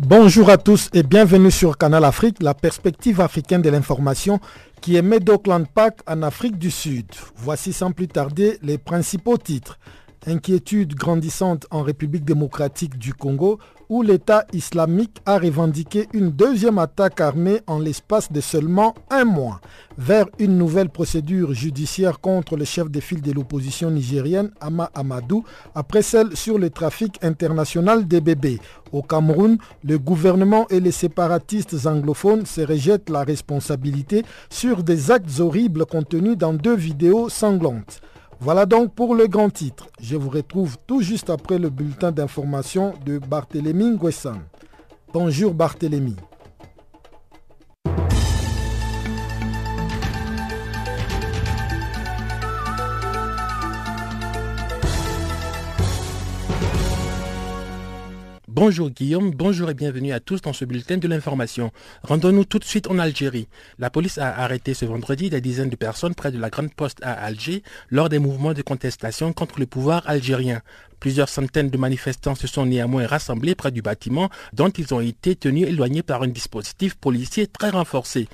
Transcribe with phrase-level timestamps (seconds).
[0.00, 4.38] Bonjour à tous et bienvenue sur Canal Afrique, la perspective africaine de l'information
[4.80, 7.06] qui émet d'Auckland Park en Afrique du Sud.
[7.34, 9.76] Voici sans plus tarder les principaux titres.
[10.26, 13.58] Inquiétude grandissante en République démocratique du Congo
[13.88, 19.60] où l'État islamique a revendiqué une deuxième attaque armée en l'espace de seulement un mois,
[19.96, 25.44] vers une nouvelle procédure judiciaire contre le chef de file de l'opposition nigérienne, Ama Amadou,
[25.74, 28.58] après celle sur le trafic international des bébés.
[28.92, 35.40] Au Cameroun, le gouvernement et les séparatistes anglophones se rejettent la responsabilité sur des actes
[35.40, 38.00] horribles contenus dans deux vidéos sanglantes.
[38.40, 39.88] Voilà donc pour le grand titre.
[40.00, 44.38] Je vous retrouve tout juste après le bulletin d'information de Barthélémy Nguessan.
[45.12, 46.14] Bonjour Barthélémy.
[58.60, 61.70] Bonjour Guillaume, bonjour et bienvenue à tous dans ce bulletin de l'information.
[62.02, 63.46] Rendons-nous tout de suite en Algérie.
[63.78, 66.98] La police a arrêté ce vendredi des dizaines de personnes près de la Grande Poste
[67.04, 70.60] à Alger lors des mouvements de contestation contre le pouvoir algérien.
[71.00, 75.36] Plusieurs centaines de manifestants se sont néanmoins rassemblés près du bâtiment dont ils ont été
[75.36, 78.28] tenus éloignés par un dispositif policier très renforcé.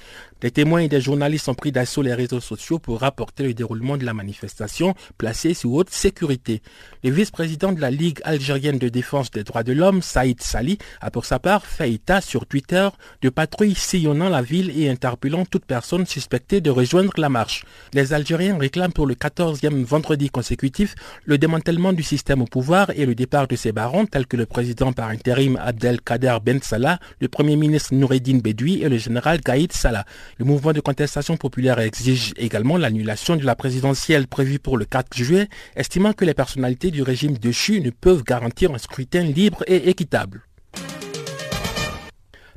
[0.45, 3.97] Des témoins et des journalistes ont pris d'assaut les réseaux sociaux pour rapporter le déroulement
[3.97, 6.61] de la manifestation placée sous haute sécurité.
[7.03, 11.11] Le vice-président de la Ligue algérienne de défense des droits de l'homme, Saïd Sali, a
[11.11, 12.89] pour sa part fait état sur Twitter
[13.23, 17.65] de patrouilles sillonnant la ville et interpellant toute personne suspectée de rejoindre la marche.
[17.95, 23.17] Les Algériens réclament pour le 14e vendredi consécutif le démantèlement du système pouvoir et le
[23.17, 27.57] départ de ses barons tels que le président par intérim Abdelkader Ben Salah, le premier
[27.57, 30.05] ministre Noureddin Bedoui et le général Gaïd Salah.
[30.39, 35.17] Le mouvement de contestation populaire exige également l'annulation de la présidentielle prévue pour le 4
[35.17, 39.65] juillet, estimant que les personnalités du régime de CHU ne peuvent garantir un scrutin libre
[39.67, 40.45] et équitable.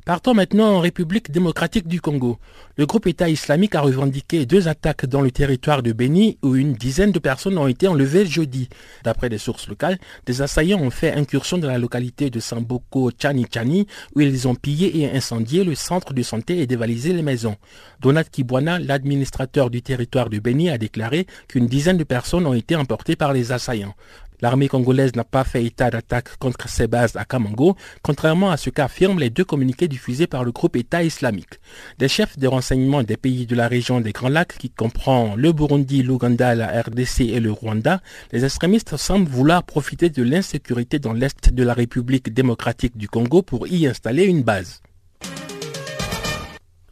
[0.08, 2.38] Partons maintenant en République démocratique du Congo.
[2.78, 6.72] Le groupe État islamique a revendiqué deux attaques dans le territoire de Beni où une
[6.72, 8.70] dizaine de personnes ont été enlevées jeudi.
[9.04, 13.44] D'après des sources locales, des assaillants ont fait incursion dans la localité de Samboko Chani
[13.52, 13.86] Chani
[14.16, 17.56] où ils ont pillé et incendié le centre de santé et dévalisé les maisons.
[18.00, 22.76] Donat Kibwana, l'administrateur du territoire de Beni, a déclaré qu'une dizaine de personnes ont été
[22.76, 23.94] emportées par les assaillants.
[24.40, 28.70] L'armée congolaise n'a pas fait état d'attaque contre ses bases à Kamango, contrairement à ce
[28.70, 31.60] qu'affirment les deux communiqués diffusés par le groupe État islamique.
[31.98, 35.52] Des chefs de renseignement des pays de la région des Grands Lacs, qui comprend le
[35.52, 38.00] Burundi, l'Ouganda, la RDC et le Rwanda,
[38.32, 43.42] les extrémistes semblent vouloir profiter de l'insécurité dans l'est de la République démocratique du Congo
[43.42, 44.80] pour y installer une base.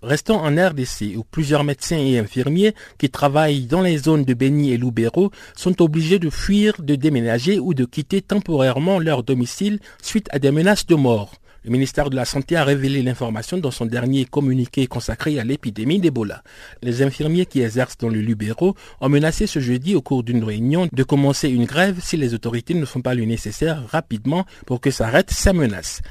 [0.02, 4.72] Restons en RDC où plusieurs médecins et infirmiers qui travaillent dans les zones de Beni
[4.72, 10.28] et Loubero sont obligés de fuir, de déménager ou de quitter temporairement leur domicile suite
[10.32, 11.32] à des menaces de mort.
[11.66, 15.98] Le ministère de la Santé a révélé l'information dans son dernier communiqué consacré à l'épidémie
[15.98, 16.44] d'Ebola.
[16.80, 20.88] Les infirmiers qui exercent dans le Lubero ont menacé ce jeudi au cours d'une réunion
[20.92, 24.92] de commencer une grève si les autorités ne font pas le nécessaire rapidement pour que
[24.92, 26.02] s'arrêtent ces menaces.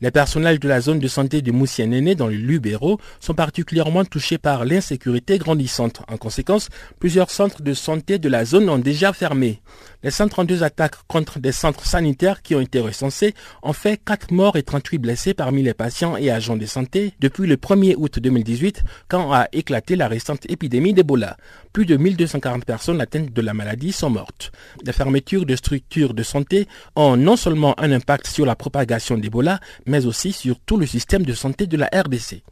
[0.00, 4.38] Les personnels de la zone de santé de Moussienene dans le Lubero sont particulièrement touchés
[4.38, 6.02] par l'insécurité grandissante.
[6.08, 6.68] En conséquence,
[6.98, 9.60] plusieurs centres de santé de la zone ont déjà fermé.
[10.04, 13.32] Les 132 attaques contre des centres sanitaires qui ont été recensés
[13.62, 17.46] ont fait 4 morts et 38 blessés parmi les patients et agents de santé depuis
[17.46, 21.38] le 1er août 2018 quand a éclaté la récente épidémie d'Ebola.
[21.72, 24.52] Plus de 1240 personnes atteintes de la maladie sont mortes.
[24.84, 29.58] Les fermetures de structures de santé ont non seulement un impact sur la propagation d'Ebola,
[29.86, 32.42] mais aussi sur tout le système de santé de la RDC.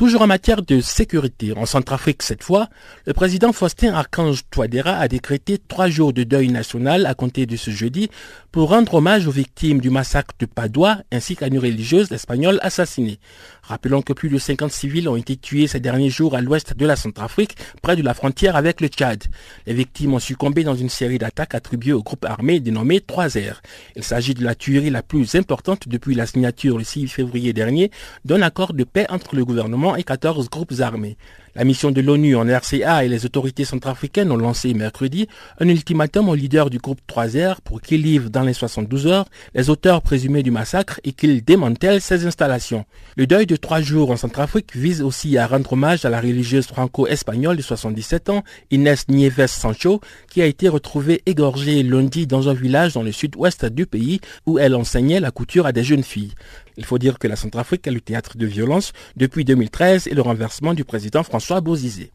[0.00, 2.70] Toujours en matière de sécurité, en Centrafrique cette fois,
[3.04, 7.54] le président Faustin Archange Touadéra a décrété trois jours de deuil national à compter de
[7.54, 8.08] ce jeudi
[8.50, 13.18] pour rendre hommage aux victimes du massacre de Padoua ainsi qu'à une religieuse espagnole assassinée.
[13.62, 16.86] Rappelons que plus de 50 civils ont été tués ces derniers jours à l'ouest de
[16.86, 19.22] la Centrafrique, près de la frontière avec le Tchad.
[19.66, 23.56] Les victimes ont succombé dans une série d'attaques attribuées au groupe armé dénommé 3R.
[23.96, 27.90] Il s'agit de la tuerie la plus importante depuis la signature le 6 février dernier
[28.24, 31.16] d'un accord de paix entre le gouvernement et 14 groupes armés.
[31.60, 35.28] La mission de l'ONU en RCA et les autorités centrafricaines ont lancé mercredi
[35.58, 39.68] un ultimatum au leader du groupe 3R pour qu'il livre dans les 72 heures les
[39.68, 42.86] auteurs présumés du massacre et qu'il démantèle ses installations.
[43.18, 46.66] Le deuil de trois jours en Centrafrique vise aussi à rendre hommage à la religieuse
[46.66, 52.54] franco-espagnole de 77 ans, Inès Nieves Sancho, qui a été retrouvée égorgée lundi dans un
[52.54, 56.32] village dans le sud-ouest du pays où elle enseignait la couture à des jeunes filles.
[56.78, 60.22] Il faut dire que la Centrafrique est le théâtre de violence depuis 2013 et le
[60.22, 62.12] renversement du président François Bozizé.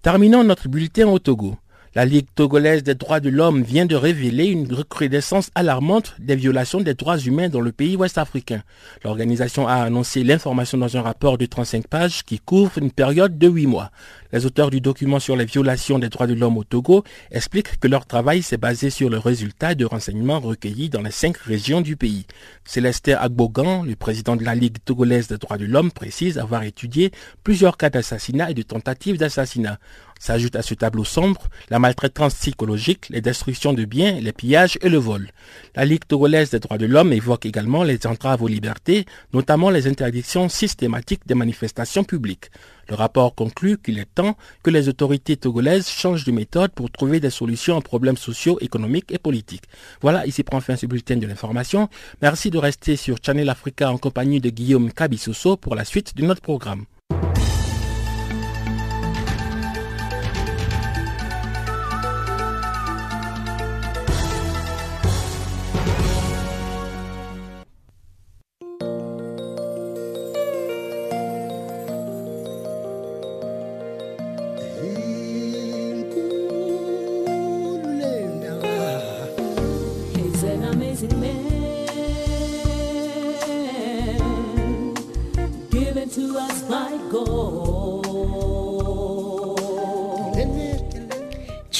[0.00, 1.56] Terminons notre bulletin au Togo.
[1.96, 6.80] La Ligue togolaise des droits de l'homme vient de révéler une recrudescence alarmante des violations
[6.80, 8.62] des droits humains dans le pays ouest-africain.
[9.02, 13.48] L'organisation a annoncé l'information dans un rapport de 35 pages qui couvre une période de
[13.48, 13.90] 8 mois.
[14.32, 17.02] Les auteurs du document sur les violations des droits de l'homme au Togo
[17.32, 21.38] expliquent que leur travail s'est basé sur le résultat de renseignements recueillis dans les cinq
[21.38, 22.26] régions du pays.
[22.64, 27.10] Célestin Agbogan, le président de la Ligue togolaise des droits de l'homme, précise avoir étudié
[27.42, 29.80] plusieurs cas d'assassinat et de tentatives d'assassinat.
[30.22, 34.90] S'ajoute à ce tableau sombre la maltraitance psychologique, les destructions de biens, les pillages et
[34.90, 35.30] le vol.
[35.74, 39.86] La Ligue togolaise des droits de l'homme évoque également les entraves aux libertés, notamment les
[39.86, 42.50] interdictions systématiques des manifestations publiques.
[42.90, 47.18] Le rapport conclut qu'il est temps que les autorités togolaises changent de méthode pour trouver
[47.18, 49.64] des solutions aux problèmes sociaux, économiques et politiques.
[50.02, 51.88] Voilà, ici prend fin ce bulletin de l'information.
[52.20, 56.26] Merci de rester sur Channel Africa en compagnie de Guillaume Kabissoso pour la suite de
[56.26, 56.84] notre programme.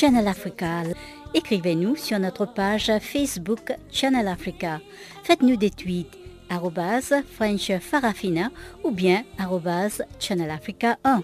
[0.01, 0.83] Channel Africa.
[1.35, 4.81] Écrivez-nous sur notre page Facebook Channel Africa.
[5.25, 6.17] Faites-nous des tweets
[7.37, 8.49] French Farafina
[8.83, 9.25] ou bien
[10.19, 11.23] Channel Africa 1.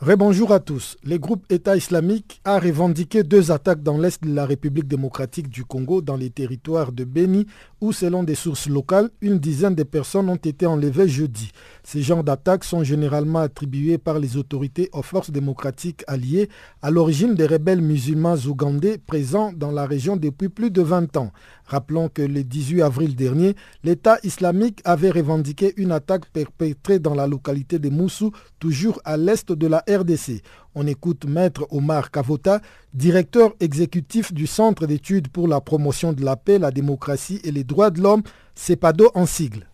[0.00, 0.96] Rebonjour à tous.
[1.02, 5.64] Le groupe État islamique a revendiqué deux attaques dans l'est de la République démocratique du
[5.64, 7.48] Congo, dans les territoires de Beni,
[7.80, 11.50] où, selon des sources locales, une dizaine de personnes ont été enlevées jeudi.
[11.82, 16.48] Ces genres d'attaques sont généralement attribués par les autorités aux forces démocratiques alliées
[16.80, 21.32] à l'origine des rebelles musulmans ougandais présents dans la région depuis plus de 20 ans.
[21.68, 23.54] Rappelons que le 18 avril dernier,
[23.84, 29.52] l'État islamique avait revendiqué une attaque perpétrée dans la localité de Moussou, toujours à l'est
[29.52, 30.42] de la RDC.
[30.74, 32.62] On écoute Maître Omar Kavota,
[32.94, 37.64] directeur exécutif du Centre d'études pour la promotion de la paix, la démocratie et les
[37.64, 38.22] droits de l'homme,
[38.54, 39.66] CEPADO en sigle.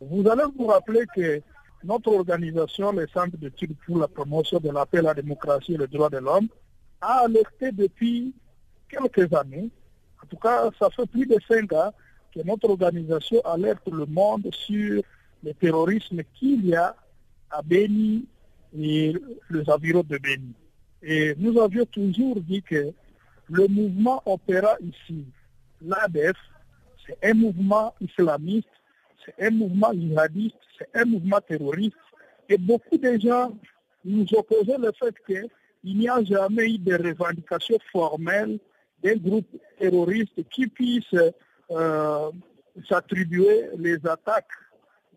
[0.00, 1.42] Vous allez vous rappeler que
[1.82, 5.88] notre organisation, le Centre d'études pour la promotion de la paix, la démocratie et les
[5.88, 6.46] droits de l'homme,
[7.00, 8.32] a alerté depuis
[8.88, 9.70] quelques années
[10.32, 11.92] tout cas, ça fait plus de cinq ans
[12.34, 15.02] que notre organisation alerte le monde sur
[15.44, 16.96] le terrorisme qu'il y a
[17.50, 18.24] à Beni
[18.74, 19.14] et
[19.50, 20.54] les environs de Beni.
[21.02, 22.92] Et nous avions toujours dit que
[23.50, 25.26] le mouvement opéra ici,
[25.82, 26.38] l'ADF,
[27.06, 28.68] c'est un mouvement islamiste,
[29.26, 31.96] c'est un mouvement jihadiste, c'est un mouvement terroriste.
[32.48, 33.52] Et beaucoup de gens
[34.02, 38.58] nous opposaient le fait qu'il n'y a jamais eu de revendications formelles
[39.02, 41.14] d'un groupe terroriste qui puisse
[41.70, 42.30] euh,
[42.88, 44.46] s'attribuer les attaques,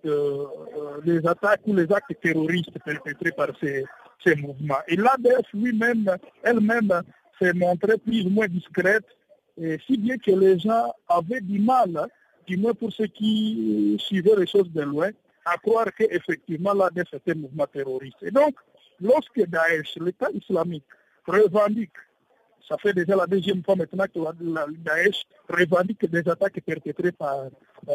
[0.05, 0.45] euh,
[1.03, 3.85] les attaques ou les actes terroristes perpétrés par ces,
[4.23, 4.79] ces mouvements.
[4.87, 6.09] Et l'ADF lui-même,
[6.43, 7.01] elle-même,
[7.39, 9.05] s'est montrée plus ou moins discrète,
[9.57, 12.07] et si bien que les gens avaient du mal,
[12.47, 15.09] du moins pour ceux qui suivaient les choses de loin,
[15.45, 18.17] à croire qu'effectivement l'ADF était un mouvement terroriste.
[18.21, 18.55] Et donc,
[18.99, 20.85] lorsque Daesh, l'État islamique,
[21.27, 21.93] revendique
[22.67, 27.45] ça fait déjà la deuxième fois maintenant que la Daesh revendique des attaques perpétrées par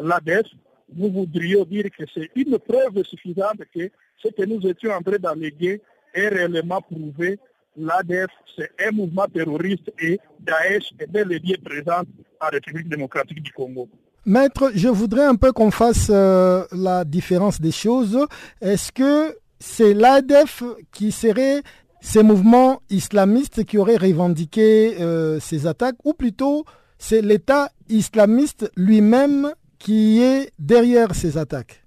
[0.00, 0.46] l'ADF.
[0.94, 3.90] Nous voudrions dire que c'est une preuve suffisante que
[4.22, 5.80] ce que nous étions en train d'alléguer
[6.14, 7.38] est réellement prouvé.
[7.76, 12.02] L'ADF, c'est un mouvement terroriste et Daesh est bel et présent
[12.40, 13.88] en République démocratique du Congo.
[14.26, 18.26] Maître, je voudrais un peu qu'on fasse euh, la différence des choses.
[18.60, 20.62] Est-ce que c'est l'ADF
[20.92, 21.62] qui serait
[22.00, 26.64] ces mouvements islamistes qui auraient revendiqué euh, ces attaques, ou plutôt
[26.98, 31.84] c'est l'État islamiste lui-même qui est derrière ces attaques?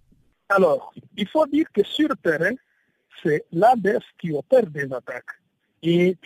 [0.50, 2.56] Alors, il faut dire que sur le terrain,
[3.22, 5.34] c'est l'ADEF qui opère des attaques.
[5.82, 6.18] Et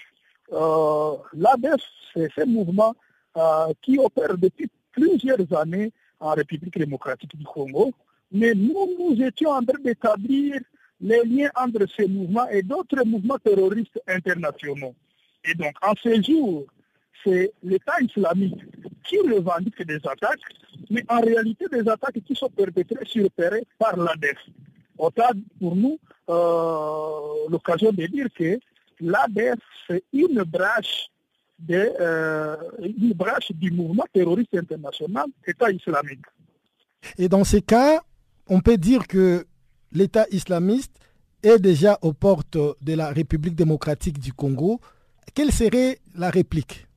[0.51, 1.81] euh, l'ADEF,
[2.13, 2.95] c'est ce mouvement
[3.37, 7.93] euh, qui opère depuis plusieurs années en République démocratique du Congo.
[8.31, 10.59] Mais nous, nous étions en train d'établir
[10.99, 14.95] les liens entre ces mouvements et d'autres mouvements terroristes internationaux.
[15.43, 16.65] Et donc, en ces jours,
[17.23, 18.59] c'est l'État islamique
[19.03, 20.39] qui revendique des attaques,
[20.89, 24.37] mais en réalité des attaques qui sont perpétrées sur terrain par l'ADEF.
[24.97, 25.99] Autant pour nous
[26.29, 28.59] euh, l'occasion de dire que
[28.99, 31.07] l'ADEF, c'est une branche,
[31.59, 36.25] de, euh, une branche du mouvement terroriste international, État islamique.
[37.17, 38.01] Et dans ces cas,
[38.47, 39.45] on peut dire que
[39.91, 40.93] l'État islamiste
[41.43, 44.79] est déjà aux portes de la République démocratique du Congo.
[45.33, 46.87] Quelle serait la réplique?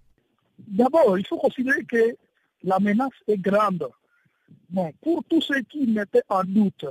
[0.59, 2.17] D'abord, il faut considérer que
[2.65, 3.89] la menace est grande.
[4.69, 6.87] Bon, pour tous ceux qui mettaient en doute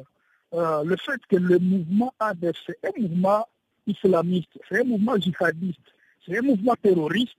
[0.53, 3.47] euh, le fait que le mouvement ADF, c'est un mouvement
[3.85, 5.79] islamiste, c'est un mouvement djihadiste,
[6.25, 7.37] c'est un mouvement terroriste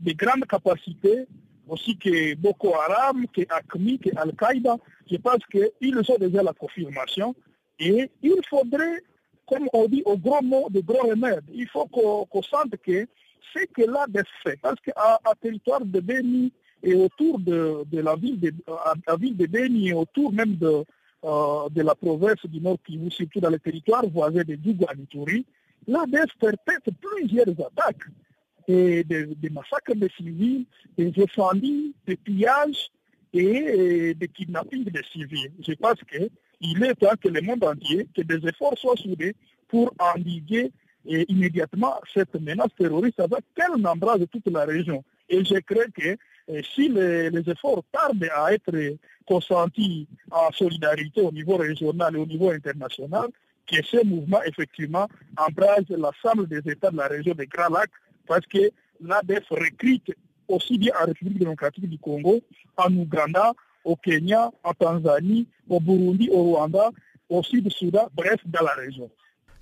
[0.00, 1.26] de grandes capacités,
[1.68, 4.76] aussi que Boko Haram, que ACMI, que Al-Qaïda,
[5.10, 7.34] je pense qu'ils ont déjà la confirmation.
[7.78, 9.02] Et il faudrait,
[9.46, 13.06] comme on dit au gros mot, de gros remèdes, il faut qu'on sente que
[13.52, 14.06] c'est que là
[14.42, 16.52] fait, parce qu'à territoire de Béni
[16.82, 18.52] et autour de, la ville de,
[19.06, 20.84] la ville de Béni et autour même de,
[21.24, 25.46] euh, de la province du Nord Kivu, surtout dans les territoires voisins de Djouguanituri,
[25.86, 28.06] l'ADF perpètre plusieurs attaques,
[28.68, 30.64] et des, massacres de civils,
[30.96, 32.90] des incendies, des pillages
[33.32, 35.52] et, des kidnappings de civils.
[35.60, 35.98] Je pense
[36.64, 39.34] qu'il est temps que le monde entier, que des efforts soient soudés
[39.68, 40.72] pour endiguer
[41.06, 45.04] et immédiatement cette menace terroriste avec qu'elle embrase toute la région?
[45.28, 46.16] Et je crains que
[46.50, 52.26] euh, si les, efforts tardent à être consentis en solidarité au niveau régional et au
[52.26, 53.28] niveau international,
[53.66, 57.90] que ce mouvement effectivement embrase l'ensemble des États de la région des Grands Lacs,
[58.26, 60.12] parce que l'ADF recrute
[60.48, 62.40] aussi bien en République démocratique du Congo,
[62.76, 63.52] en Ouganda,
[63.84, 66.90] au Kenya, en Tanzanie, au Burundi, au Rwanda,
[67.28, 69.10] au Sud-Soudan, bref, dans la région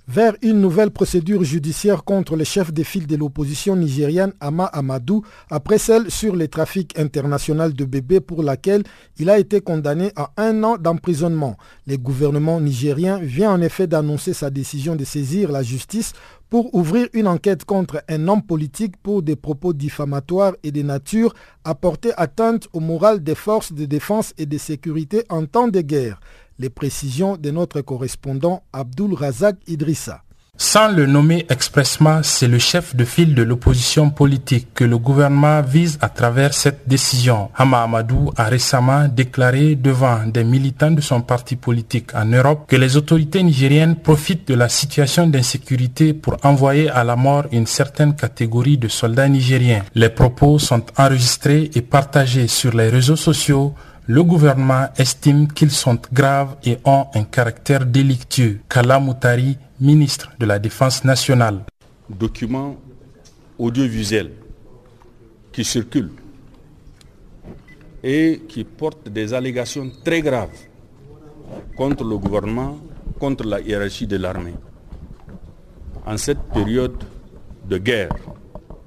[0.08, 5.22] vers une nouvelle procédure judiciaire contre le chef de file de l'opposition nigérienne Ama Amadou
[5.50, 8.82] après celle sur les trafics international de bébés pour laquelle
[9.18, 11.56] il a été condamné à un an d'emprisonnement.
[11.86, 16.12] Le gouvernement nigérien vient en effet d'annoncer sa décision de saisir la justice
[16.50, 21.32] pour ouvrir une enquête contre un homme politique pour des propos diffamatoires et de nature
[21.64, 25.80] à porter atteinte au moral des forces de défense et de sécurité en temps de
[25.80, 26.20] guerre.
[26.58, 30.22] Les précisions de notre correspondant Abdul Razak Idrissa.
[30.58, 35.62] Sans le nommer expressement, c'est le chef de file de l'opposition politique que le gouvernement
[35.62, 37.50] vise à travers cette décision.
[37.56, 42.76] Hama Amadou a récemment déclaré devant des militants de son parti politique en Europe que
[42.76, 48.14] les autorités nigériennes profitent de la situation d'insécurité pour envoyer à la mort une certaine
[48.14, 49.82] catégorie de soldats nigériens.
[49.94, 53.74] Les propos sont enregistrés et partagés sur les réseaux sociaux
[54.08, 58.58] le gouvernement estime qu'ils sont graves et ont un caractère délictueux.
[58.68, 61.60] Kala Moutari, ministre de la Défense nationale.
[62.10, 62.76] Documents
[63.58, 64.32] audiovisuels
[65.52, 66.10] qui circulent
[68.02, 70.50] et qui portent des allégations très graves
[71.76, 72.78] contre le gouvernement,
[73.20, 74.54] contre la hiérarchie de l'armée.
[76.04, 77.04] En cette période
[77.68, 78.16] de guerre,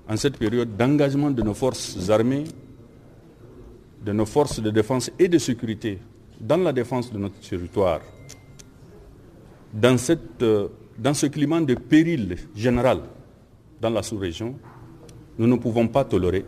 [0.09, 2.43] en cette période d'engagement de nos forces armées
[4.05, 5.97] de nos forces de défense et de sécurité
[6.39, 8.01] dans la défense de notre territoire,
[9.73, 12.99] dans, cette, euh, dans ce climat de péril général
[13.81, 14.55] dans la sous-région,
[15.39, 16.45] nous ne pouvons pas tolérer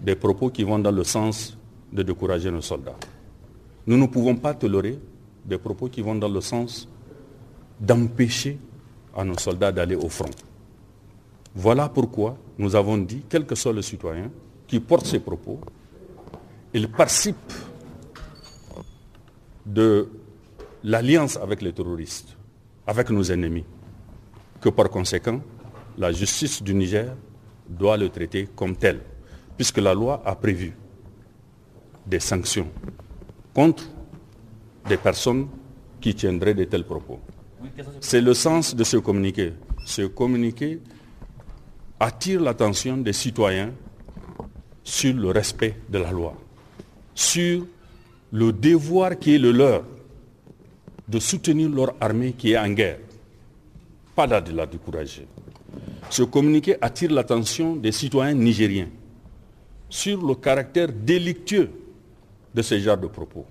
[0.00, 1.58] des propos qui vont dans le sens
[1.92, 2.96] de décourager nos soldats.
[3.86, 4.98] Nous ne pouvons pas tolérer
[5.44, 6.88] des propos qui vont dans le sens
[7.80, 8.58] d'empêcher
[9.16, 10.30] à nos soldats d'aller au front.
[11.54, 14.30] Voilà pourquoi nous avons dit, quel que soit le citoyen
[14.68, 15.58] qui porte ces propos,
[16.74, 17.36] il participe
[19.64, 20.08] de
[20.82, 22.36] l'alliance avec les terroristes,
[22.86, 23.64] avec nos ennemis,
[24.60, 25.40] que par conséquent,
[25.96, 27.14] la justice du Niger
[27.68, 29.00] doit le traiter comme tel,
[29.56, 30.74] puisque la loi a prévu
[32.04, 32.66] des sanctions
[33.54, 33.84] contre
[34.88, 35.46] des personnes
[36.00, 37.20] qui tiendraient de tels propos.
[38.00, 39.52] C'est le sens de ce communiqué.
[39.86, 40.80] Ce communiqué
[42.00, 43.72] attire l'attention des citoyens
[44.82, 46.34] sur le respect de la loi
[47.14, 47.66] sur
[48.32, 49.84] le devoir qui est le leur
[51.06, 52.98] de soutenir leur armée qui est en guerre,
[54.14, 55.26] pas de la décourager.
[56.10, 58.88] Ce communiqué attire l'attention des citoyens nigériens
[59.88, 61.70] sur le caractère délictueux
[62.54, 63.44] de ce genre de propos.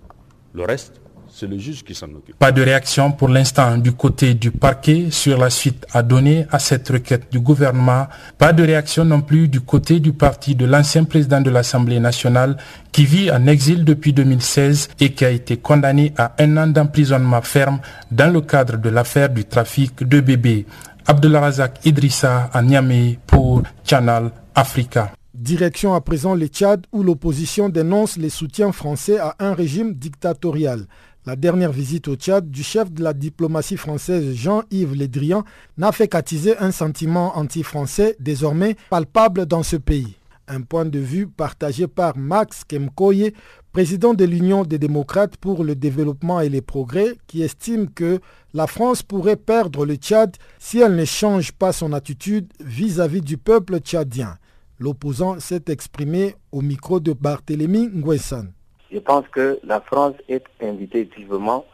[0.53, 0.99] Le reste,
[1.35, 2.37] c'est le juge qui s'en occupe.
[2.37, 6.59] Pas de réaction pour l'instant du côté du parquet sur la suite à donner à
[6.59, 8.07] cette requête du gouvernement.
[8.37, 12.57] Pas de réaction non plus du côté du parti de l'ancien président de l'Assemblée nationale
[12.91, 17.41] qui vit en exil depuis 2016 et qui a été condamné à un an d'emprisonnement
[17.41, 17.79] ferme
[18.11, 20.67] dans le cadre de l'affaire du trafic de bébés.
[21.07, 25.11] Abdelrazak Idrissa à Niamey pour Channel Africa.
[25.33, 30.85] Direction à présent le Tchad où l'opposition dénonce les soutiens français à un régime dictatorial.
[31.25, 35.45] La dernière visite au Tchad du chef de la diplomatie française Jean-Yves Le Drian
[35.77, 40.17] n'a fait qu'attiser un sentiment anti-français désormais palpable dans ce pays.
[40.49, 43.31] Un point de vue partagé par Max Kemkoye,
[43.71, 48.19] président de l'Union des démocrates pour le développement et les progrès, qui estime que
[48.53, 53.37] la France pourrait perdre le Tchad si elle ne change pas son attitude vis-à-vis du
[53.37, 54.37] peuple tchadien.
[54.77, 58.51] L'opposant s'est exprimé au micro de Barthélemy Nguessan.
[58.93, 61.65] Je pense que la France est invitée vivement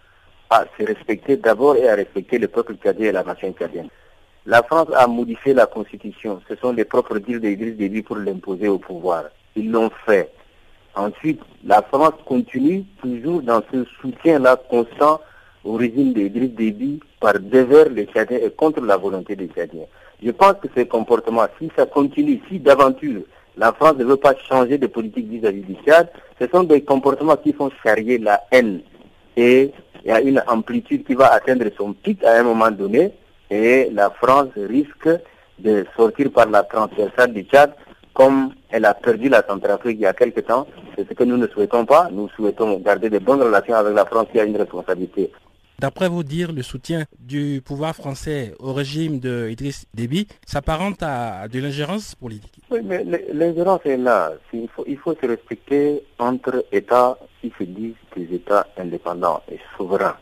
[0.49, 3.89] à se respecter d'abord et à respecter le peuple tchadien et la nation tchadienne.
[4.45, 6.41] La France a modifié la constitution.
[6.47, 9.25] Ce sont les propres dires d'Idriss Déby pour l'imposer au pouvoir.
[9.57, 10.31] Ils l'ont fait.
[10.95, 15.19] Ensuite, la France continue toujours dans ce soutien-là constant
[15.65, 19.85] au régime d'Idriss Déby par devers les Tchadiens et contre la volonté des Tchadiens.
[20.23, 23.23] Je pense que ces comportements, si ça continue, si d'aventure
[23.59, 27.35] la France ne veut pas changer de politique vis-à-vis du Tchad, ce sont des comportements
[27.35, 28.79] qui font charrier la haine.
[29.35, 29.71] Et
[30.03, 33.11] il y a une amplitude qui va atteindre son pic à un moment donné,
[33.51, 35.09] et la France risque
[35.59, 37.73] de sortir par la transversale du Tchad
[38.13, 40.65] comme elle a perdu la Centrafrique il y a quelque temps.
[40.95, 42.09] C'est ce que nous ne souhaitons pas.
[42.11, 45.31] Nous souhaitons garder de bonnes relations avec la France qui a une responsabilité.
[45.79, 51.47] D'après vous dire, le soutien du pouvoir français au régime de Idriss Déby s'apparente à
[51.47, 52.61] de l'ingérence politique?
[52.69, 54.33] Oui, mais l'ingérence est là.
[54.51, 60.17] Il faut, se respecter entre États qui se disent des États indépendants et souverains.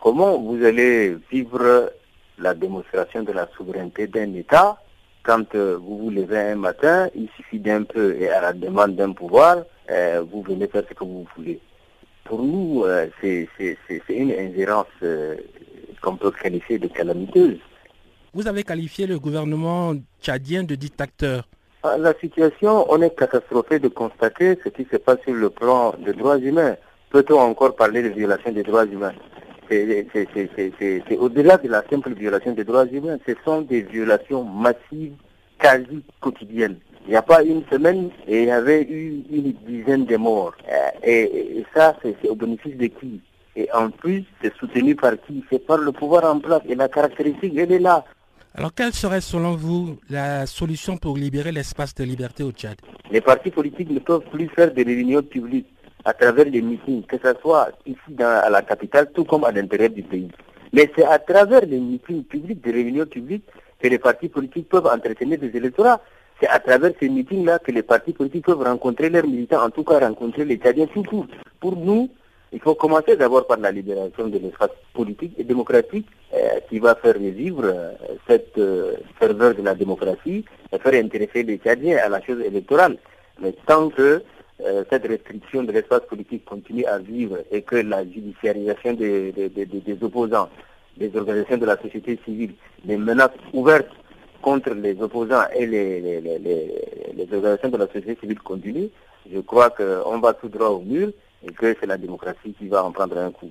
[0.00, 1.90] Comment vous allez vivre
[2.38, 4.78] la démonstration de la souveraineté d'un État
[5.24, 8.94] quand euh, vous vous levez un matin, il suffit d'un peu et à la demande
[8.94, 11.60] d'un pouvoir, euh, vous venez faire ce que vous voulez?
[12.24, 13.48] Pour nous, euh, c'est
[14.08, 15.36] une ingérence euh,
[16.02, 17.58] qu'on peut qualifier de calamiteuse.
[18.32, 21.46] Vous avez qualifié le gouvernement tchadien de dictateur.
[21.82, 25.94] Ah, la situation, on est catastrophé de constater ce qui se passe sur le plan
[26.04, 26.76] des droits humains.
[27.10, 29.12] Peut-on encore parler de violation des droits humains?
[29.70, 33.18] C'est au-delà de la simple violation des droits humains.
[33.26, 35.14] Ce sont des violations massives,
[35.58, 36.78] quasi quotidiennes.
[37.06, 40.54] Il n'y a pas une semaine et il y avait eu une dizaine de morts.
[40.68, 43.20] Euh, et, ça, c'est au bénéfice de qui?
[43.56, 45.44] Et en plus, c'est soutenu par qui?
[45.50, 46.62] C'est par le pouvoir en place.
[46.68, 48.04] Et la caractéristique, elle est là.
[48.54, 52.76] Alors, quelle serait selon vous la solution pour libérer l'espace de liberté au Tchad?
[53.10, 55.68] Les partis politiques ne peuvent plus faire des réunions publiques
[56.04, 59.52] à travers les meetings, que ce soit ici dans, à la capitale, tout comme à
[59.52, 60.30] l'intérieur du pays.
[60.72, 63.44] Mais c'est à travers les meetings publics, des réunions publiques,
[63.80, 66.00] que les partis politiques peuvent entretenir des électorats.
[66.40, 69.84] C'est à travers ces meetings-là que les partis politiques peuvent rencontrer leurs militants, en tout
[69.84, 71.26] cas rencontrer les Tchadiens tout court.
[71.60, 72.10] Pour nous,
[72.54, 76.94] il faut commencer d'abord par la libération de l'espace politique et démocratique euh, qui va
[76.94, 77.92] faire revivre euh,
[78.28, 82.96] cette euh, ferveur de la démocratie et faire intéresser les Tchadiens à la chose électorale.
[83.40, 84.22] Mais tant que
[84.88, 90.48] cette restriction de l'espace politique continue à vivre et que la judiciarisation des, des opposants,
[90.96, 92.54] des organisations de la société civile,
[92.86, 93.90] les menaces ouvertes
[94.44, 98.90] contre les opposants et les, les, organisations de la société civile continuent,
[99.32, 101.08] je crois qu'on va tout droit au mur
[101.46, 103.50] et que c'est la démocratie qui va en prendre un coup.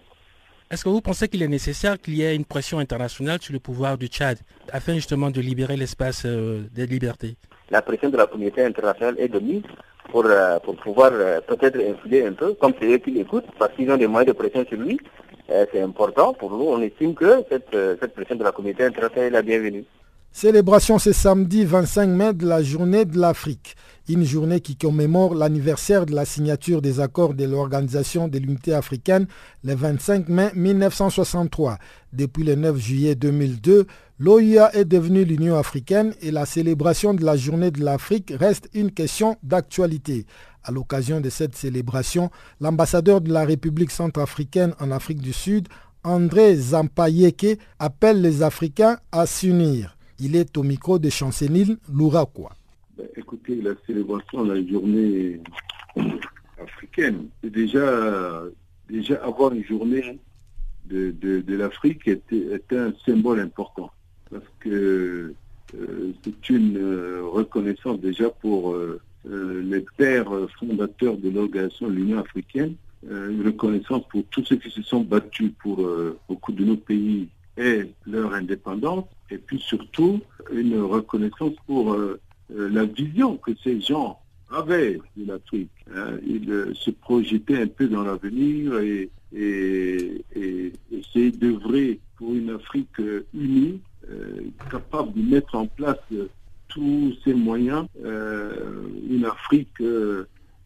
[0.69, 3.59] Est-ce que vous pensez qu'il est nécessaire qu'il y ait une pression internationale sur le
[3.59, 4.37] pouvoir du Tchad
[4.71, 7.35] afin justement de libérer l'espace euh, des libertés?
[7.71, 9.63] La pression de la communauté internationale est de mise
[10.11, 13.73] pour, euh, pour pouvoir euh, peut-être influer un peu, comme c'est eux qui l'écoutent, parce
[13.75, 14.99] qu'ils ont des moyens de pression sur lui.
[15.49, 16.65] c'est important pour nous.
[16.65, 19.85] On estime que cette, cette pression de la communauté internationale est la bienvenue.
[20.35, 23.75] Célébration ce samedi 25 mai de la journée de l'Afrique,
[24.09, 29.27] une journée qui commémore l'anniversaire de la signature des accords de l'Organisation de l'Unité africaine
[29.63, 31.77] le 25 mai 1963.
[32.13, 33.85] Depuis le 9 juillet 2002,
[34.17, 38.89] l'OIA est devenue l'Union africaine et la célébration de la journée de l'Afrique reste une
[38.89, 40.25] question d'actualité.
[40.63, 45.67] À l'occasion de cette célébration, l'ambassadeur de la République centrafricaine en Afrique du Sud,
[46.03, 49.92] André Zampayeke, appelle les Africains à s'unir.
[50.19, 52.55] Il est au micro de Chancenil Louraquois.
[52.97, 55.39] Ben, écoutez, la célébration de la journée
[56.61, 58.43] africaine, déjà,
[58.89, 60.19] déjà avoir une journée
[60.85, 63.91] de, l'Afrique est, un symbole important
[64.29, 65.33] parce que
[65.75, 72.19] euh, c'est une euh, reconnaissance déjà pour euh, les pères fondateurs de l'organisation de l'Union
[72.19, 72.75] africaine
[73.09, 75.85] une reconnaissance pour tous ceux qui se sont battus pour
[76.29, 81.97] beaucoup de nos pays et leur indépendance, et puis surtout une reconnaissance pour
[82.49, 84.19] la vision que ces gens
[84.51, 85.71] avaient de l'Afrique.
[85.95, 86.17] Hein.
[86.25, 89.09] Ils se projetaient un peu dans l'avenir et,
[90.91, 93.01] essayaient d'œuvrer pour une Afrique
[93.33, 93.79] unie,
[94.69, 95.97] capable de mettre en place
[96.67, 99.81] tous ces moyens, une Afrique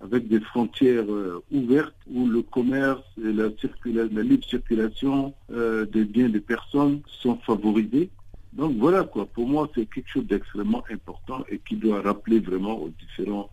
[0.01, 6.29] avec des frontières euh, ouvertes où le commerce et la, libre circulation euh, des biens
[6.29, 8.09] des personnes sont favorisés.
[8.53, 12.77] Donc voilà quoi, pour moi c'est quelque chose d'extrêmement important et qui doit rappeler vraiment
[12.77, 13.49] aux différents,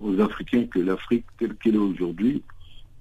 [0.00, 2.42] aux Africains que l'Afrique telle qu'elle est aujourd'hui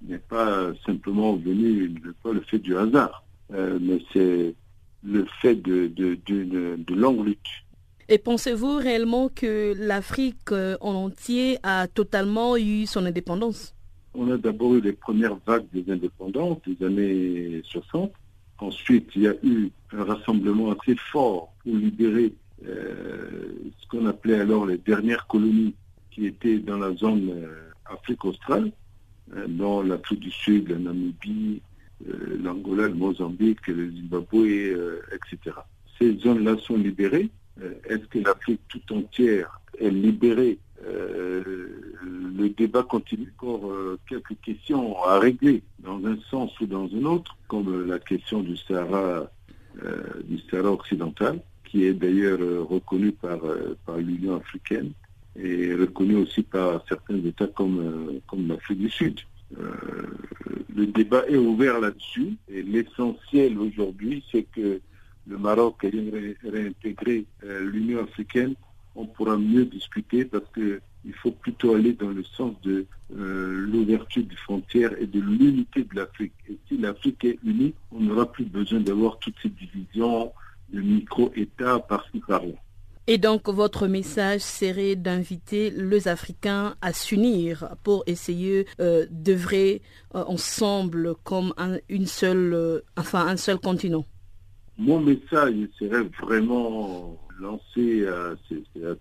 [0.02, 4.54] n'est pas simplement venue, pas le fait du hasard, euh, mais c'est
[5.04, 7.48] le fait de, de, de longue lutte.
[8.08, 13.74] Et pensez-vous réellement que l'Afrique euh, en entier a totalement eu son indépendance?
[14.14, 18.12] On a d'abord eu les premières vagues des indépendances des années 60.
[18.60, 22.34] Ensuite, il y a eu un rassemblement assez fort pour libérer
[22.66, 25.76] euh, ce qu'on appelait alors les dernières colonies
[26.12, 28.72] qui étaient dans la zone euh, Afrique australe,
[29.48, 31.62] dans l'Afrique du Sud, la Namibie,
[32.44, 35.58] l'Angola, le Mozambique, le Zimbabwe, etc.
[35.98, 37.30] Ces zones-là sont libérées
[37.62, 41.44] euh, est-ce que l'Afrique tout entière est libérée euh,
[42.38, 47.06] le débat continue encore euh, quelques questions à régler dans un sens ou dans un
[47.06, 49.30] autre, comme la question du Sahara,
[50.24, 53.40] du Sahara occidental, qui est d'ailleurs reconnu par,
[53.86, 54.92] par l'Union africaine
[55.38, 59.20] et reconnu aussi par certains États comme, comme l'Afrique du Sud.
[59.58, 64.80] le débat est ouvert là-dessus et l'essentiel aujourd'hui, c'est que
[65.28, 66.12] le Maroc ayant
[66.44, 68.56] réintégré euh, l'Union africaine,
[68.96, 74.24] on pourra mieux discuter parce qu'il faut plutôt aller dans le sens de euh, l'ouverture
[74.24, 76.34] des frontières et de l'unité de l'Afrique.
[76.50, 80.32] Et si l'Afrique est unie, on n'aura plus besoin d'avoir toutes ces divisions
[80.72, 82.54] de micro-États par-ci par-là.
[83.08, 91.14] Et donc votre message serait d'inviter les Africains à s'unir pour essayer euh, d'œuvrer ensemble
[91.24, 91.54] comme
[91.88, 94.06] une seule, enfin un seul continent.
[94.80, 98.36] Mon message serait vraiment lancé à,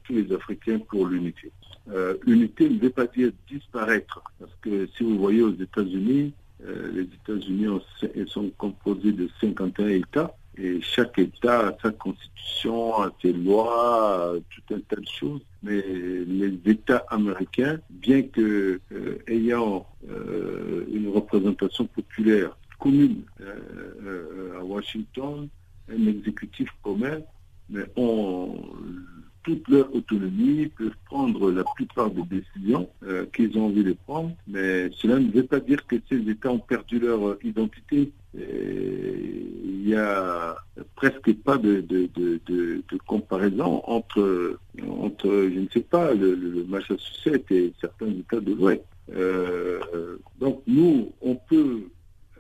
[0.05, 1.51] tous les Africains pour l'unité.
[1.91, 6.33] Euh, unité ne veut pas dire disparaître, parce que si vous voyez aux États-Unis,
[6.65, 7.81] euh, les États-Unis
[8.27, 14.75] sont composés de 51 États, et chaque État a sa constitution, a ses lois, tout
[14.75, 15.41] un tas de choses.
[15.65, 19.87] Mais les États américains, bien que euh, ayant
[20.93, 23.23] une représentation populaire commune
[24.59, 25.49] à Washington,
[25.91, 27.21] un exécutif commun,
[27.97, 28.57] ont
[29.43, 34.33] toute leur autonomie, peuvent prendre la plupart des décisions euh, qu'ils ont envie de prendre,
[34.49, 38.11] mais cela ne veut pas dire que ces États ont perdu leur identité.
[38.35, 40.57] il n'y a
[40.97, 42.09] presque pas de,
[43.07, 44.59] comparaison entre,
[44.89, 48.83] entre, je ne sais pas, le, Massachusetts et certains États de l'Ouest.
[49.15, 51.83] Euh, donc nous, on peut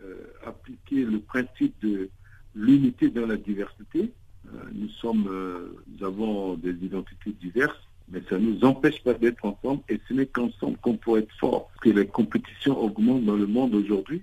[0.02, 0.14] euh,
[0.46, 2.08] appliquer le principe de
[2.54, 4.12] l'unité dans la diversité.
[4.52, 7.76] Euh, nous sommes, euh, nous avons des identités diverses,
[8.10, 11.32] mais ça ne nous empêche pas d'être ensemble et ce n'est qu'ensemble qu'on peut être
[11.38, 11.68] fort.
[11.68, 14.22] Parce que les compétitions augmentent dans le monde aujourd'hui.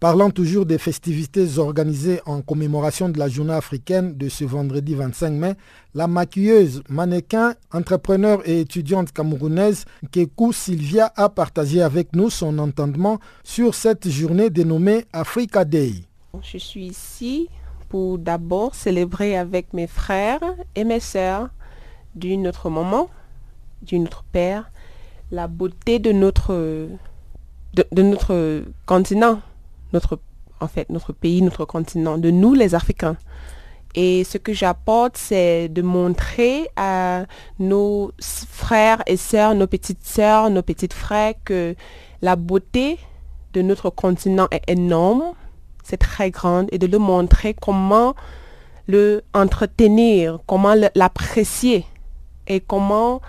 [0.00, 5.30] Parlant toujours des festivités organisées en commémoration de la journée africaine de ce vendredi 25
[5.30, 5.54] mai,
[5.92, 13.18] la maquilleuse, mannequin, entrepreneur et étudiante camerounaise Kekou Sylvia a partagé avec nous son entendement
[13.42, 15.94] sur cette journée dénommée Africa Day.
[16.42, 17.48] Je suis ici
[17.88, 20.40] pour d'abord célébrer avec mes frères
[20.74, 21.48] et mes sœurs
[22.14, 23.08] d'une autre maman,
[23.82, 24.70] d'une autre père,
[25.30, 26.94] la beauté de notre,
[28.86, 29.40] continent,
[29.92, 30.18] notre,
[30.60, 33.16] en fait, notre pays, notre continent, de nous les Africains.
[33.94, 37.24] Et ce que j'apporte, c'est de montrer à
[37.58, 41.74] nos frères et sœurs, nos petites sœurs, nos petites frères que
[42.20, 42.98] la beauté
[43.54, 45.32] de notre continent est énorme,
[45.88, 48.14] c'est très grande et de le montrer comment
[48.86, 51.84] le entretenir, comment l'apprécier
[52.46, 53.20] et comment,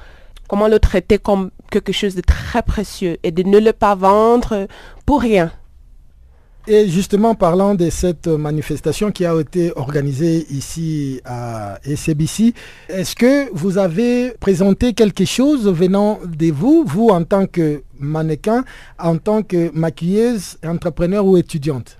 [0.47, 4.67] comment le traiter comme quelque chose de très précieux et de ne le pas vendre
[5.05, 5.51] pour rien.
[6.67, 12.53] Et justement, parlant de cette manifestation qui a été organisée ici à SCBC,
[12.89, 18.65] est-ce que vous avez présenté quelque chose venant de vous, vous en tant que mannequin,
[18.99, 21.98] en tant que maquilleuse, entrepreneur ou étudiante?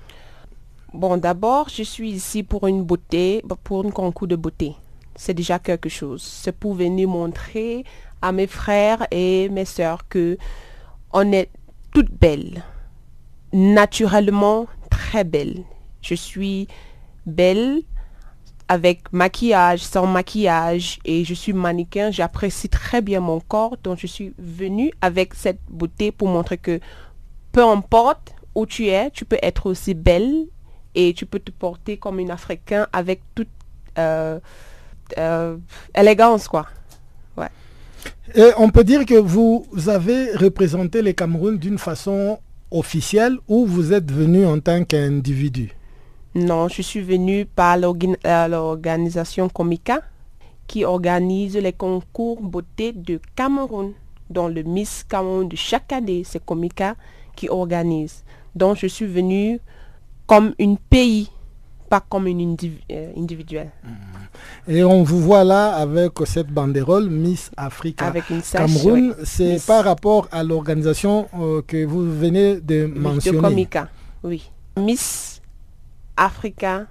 [0.94, 4.76] Bon, d'abord, je suis ici pour une beauté, pour un concours de beauté.
[5.16, 6.24] C'est déjà quelque chose.
[6.24, 7.84] C'est pour venir montrer
[8.24, 10.38] à mes frères et mes sœurs que
[11.14, 11.50] on est
[11.94, 12.64] toutes belles.
[13.52, 15.64] naturellement très belle.
[16.02, 16.68] Je suis
[17.26, 17.82] belle
[18.68, 22.12] avec maquillage, sans maquillage et je suis mannequin.
[22.12, 26.80] J'apprécie très bien mon corps, donc je suis venue avec cette beauté pour montrer que
[27.52, 30.48] peu importe où tu es, tu peux être aussi belle
[30.96, 33.50] et tu peux te porter comme une Africain avec toute
[33.98, 34.40] euh,
[35.18, 35.58] euh,
[35.96, 36.68] élégance, quoi.
[37.38, 37.50] Ouais.
[38.36, 42.40] Et on peut dire que vous avez représenté les Cameroun d'une façon
[42.72, 45.76] officielle ou vous êtes venu en tant qu'individu?
[46.36, 50.02] Non, je suis venue par euh, l'organisation Comica
[50.68, 53.94] qui organise les concours beauté de Cameroun.
[54.30, 56.96] Dans le Miss Cameroun de chaque année, c'est Comica
[57.36, 58.24] qui organise.
[58.56, 59.60] Donc je suis venue
[60.30, 61.28] comme une pays,
[61.90, 62.56] pas comme une
[62.92, 63.72] euh, individuelle.
[63.84, 64.72] Mm.
[64.72, 69.16] Et on vous voit là avec cette banderole Miss Africa avec une Cameroun.
[69.24, 73.40] C'est par rapport à l'organisation euh, que vous venez de mentionner.
[73.40, 73.90] De Comica,
[74.24, 74.52] oui.
[74.78, 75.42] Miss
[76.16, 76.86] Africa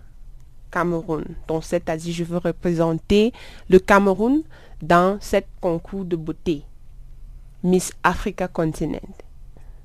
[0.72, 1.24] Cameroun.
[1.46, 3.33] Donc, c'est-à-dire, je veux représenter
[3.70, 4.42] le Cameroun
[4.83, 6.62] dans cette concours de beauté.
[7.62, 8.98] Miss Africa Continent.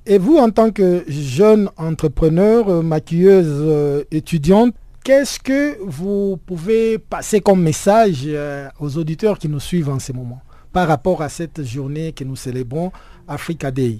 [0.05, 6.97] Et vous, en tant que jeune entrepreneur, euh, maquilleuse euh, étudiante, qu'est-ce que vous pouvez
[6.97, 10.41] passer comme message euh, aux auditeurs qui nous suivent en ce moment
[10.73, 12.91] par rapport à cette journée que nous célébrons,
[13.29, 13.99] Africa Day?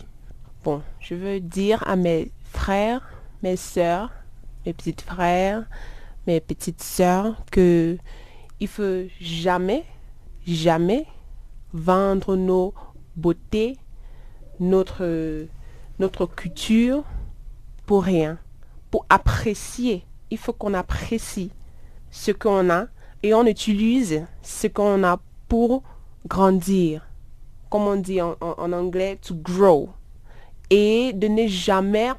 [0.66, 3.02] Bon, je veux dire à mes frères,
[3.42, 4.12] mes sœurs,
[4.66, 5.63] mes petits frères,
[6.28, 7.98] mes petites sœurs, que
[8.60, 9.86] il faut jamais,
[10.46, 11.06] jamais
[11.72, 12.74] vendre nos
[13.16, 13.78] beautés,
[14.60, 15.48] notre,
[15.99, 17.03] notre culture
[17.86, 18.38] pour rien,
[18.91, 20.06] pour apprécier.
[20.32, 21.51] Il faut qu'on apprécie
[22.12, 22.88] ce qu'on a
[23.21, 25.84] et on utilise ce qu'on a pour
[26.27, 27.08] grandir.
[27.69, 29.89] Comme on dit en, anglais, to grow.
[30.69, 32.12] Et de ne jamais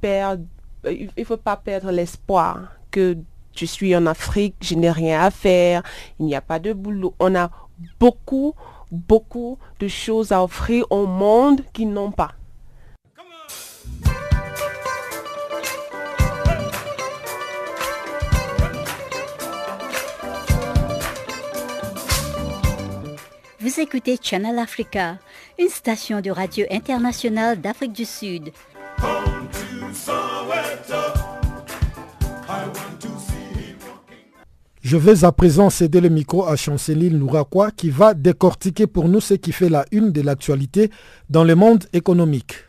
[0.00, 0.44] perdre
[0.86, 3.16] euh, il ne faut pas perdre l'espoir que
[3.54, 5.82] je suis en Afrique, je n'ai rien à faire,
[6.18, 7.14] il n'y a pas de boulot.
[7.20, 7.50] On a
[8.00, 8.54] beaucoup,
[8.90, 12.32] beaucoup de choses à offrir au monde qui n'ont pas.
[23.62, 25.18] Vous écoutez Channel Africa,
[25.56, 28.50] une station de radio internationale d'Afrique du Sud.
[34.82, 39.20] Je vais à présent céder le micro à Chanceline Louraquois qui va décortiquer pour nous
[39.20, 40.90] ce qui fait la une de l'actualité
[41.30, 42.66] dans le monde économique.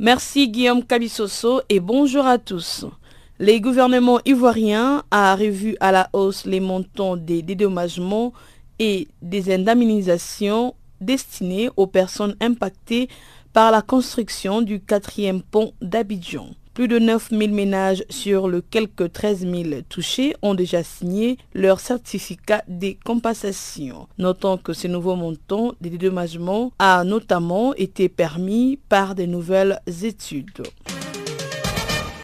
[0.00, 2.86] Merci Guillaume Cabissoso et bonjour à tous.
[3.40, 8.32] Les gouvernements ivoiriens a revu à la hausse les montants des dédommagements
[8.78, 13.08] et des indemnisations destinés aux personnes impactées
[13.52, 16.50] par la construction du quatrième pont d'Abidjan.
[16.78, 22.62] Plus de 9000 ménages sur le quelques 13 000 touchés ont déjà signé leur certificat
[22.68, 24.06] des compensations.
[24.16, 30.62] Notons que ce nouveau montant des dédommagements a notamment été permis par de nouvelles études.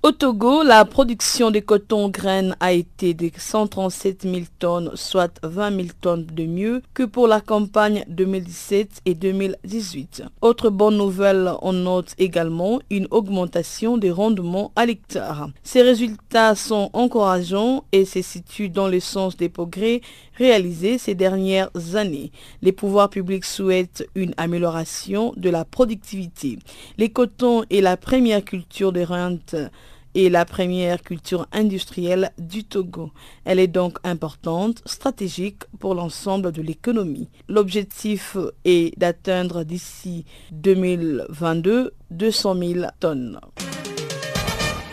[0.04, 5.76] Au Togo, la production de coton graines a été de 137 000 tonnes, soit 20
[5.76, 10.24] 000 tonnes de mieux que pour la campagne 2017 et 2018.
[10.42, 15.48] Autre bonne nouvelle, on note également une augmentation des rendements à l'hectare.
[15.62, 20.02] Ces résultats sont encourageants et se situent dans le sens des progrès
[20.36, 22.30] réalisés ces dernières années.
[22.60, 26.58] Les pouvoirs publics souhaitent une amélioration de la productivité.
[26.98, 29.54] Les cotons est la première culture de rente
[30.14, 33.10] et la première culture industrielle du Togo.
[33.44, 37.28] Elle est donc importante, stratégique pour l'ensemble de l'économie.
[37.48, 43.40] L'objectif est d'atteindre d'ici 2022 200 000 tonnes.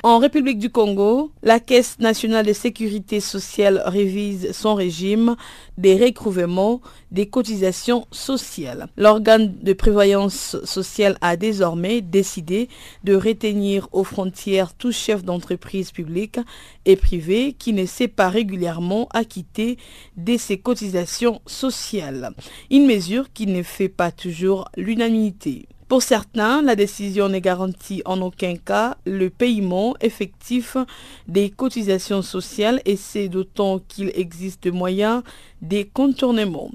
[0.04, 5.36] En République du Congo, la Caisse nationale de sécurité sociale révise son régime
[5.78, 8.88] des recouvrements des cotisations sociales.
[8.98, 12.68] L'organe de prévoyance sociale a désormais décidé
[13.04, 16.40] de retenir aux frontières tout chef d'entreprise publique
[16.86, 19.78] et privé qui ne s'est pas régulièrement acquitté
[20.18, 22.32] de ses cotisations sociales.
[22.72, 25.68] Une mesure qui ne fait pas toujours l'unanimité.
[25.92, 30.78] Pour certains, la décision ne garantit en aucun cas le paiement effectif
[31.28, 35.22] des cotisations sociales et c'est d'autant qu'il existe moyen
[35.62, 36.72] des contournements.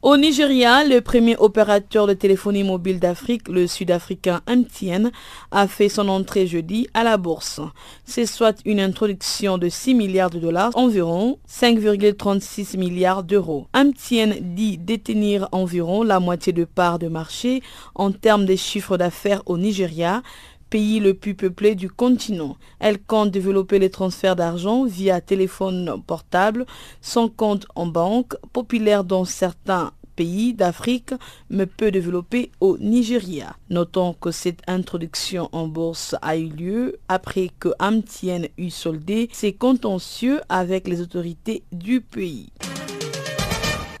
[0.00, 5.10] Au Nigeria, le premier opérateur de téléphonie mobile d'Afrique, le sud-africain MTN,
[5.50, 7.60] a fait son entrée jeudi à la bourse.
[8.04, 13.66] C'est soit une introduction de 6 milliards de dollars, environ 5,36 milliards d'euros.
[13.74, 17.60] MTN dit détenir environ la moitié de parts de marché
[17.96, 20.22] en termes de chiffres d'affaires au Nigeria,
[20.70, 22.56] pays le plus peuplé du continent.
[22.78, 26.66] Elle compte développer les transferts d'argent via téléphone portable,
[27.00, 31.14] sans compte en banque, populaire dans certains pays d'Afrique,
[31.48, 33.54] mais peu développé au Nigeria.
[33.70, 39.52] Notons que cette introduction en bourse a eu lieu après que Amtien eut soldé ses
[39.52, 42.50] contentieux avec les autorités du pays.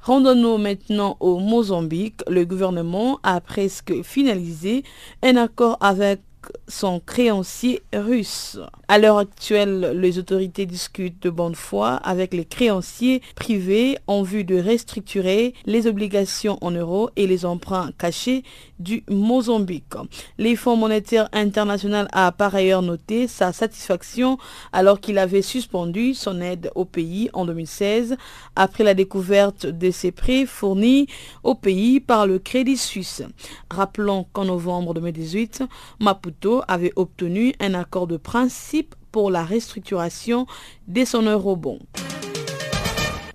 [0.02, 2.22] Rendons-nous maintenant au Mozambique.
[2.28, 4.82] Le gouvernement a presque finalisé
[5.22, 6.20] un accord avec
[6.68, 8.58] son créancier russe.
[8.86, 14.44] À l'heure actuelle, les autorités discutent de bonne foi avec les créanciers privés en vue
[14.44, 18.44] de restructurer les obligations en euros et les emprunts cachés
[18.78, 19.94] du Mozambique.
[20.36, 24.38] Les Fonds monétaires international a par ailleurs noté sa satisfaction
[24.72, 28.16] alors qu'il avait suspendu son aide au pays en 2016
[28.56, 31.06] après la découverte de ses prêts fournis
[31.42, 33.22] au pays par le Crédit Suisse.
[33.70, 35.62] Rappelons qu'en novembre 2018,
[36.00, 40.46] Maputo avait obtenu un accord de principe pour la restructuration
[40.86, 41.78] de son eurobond.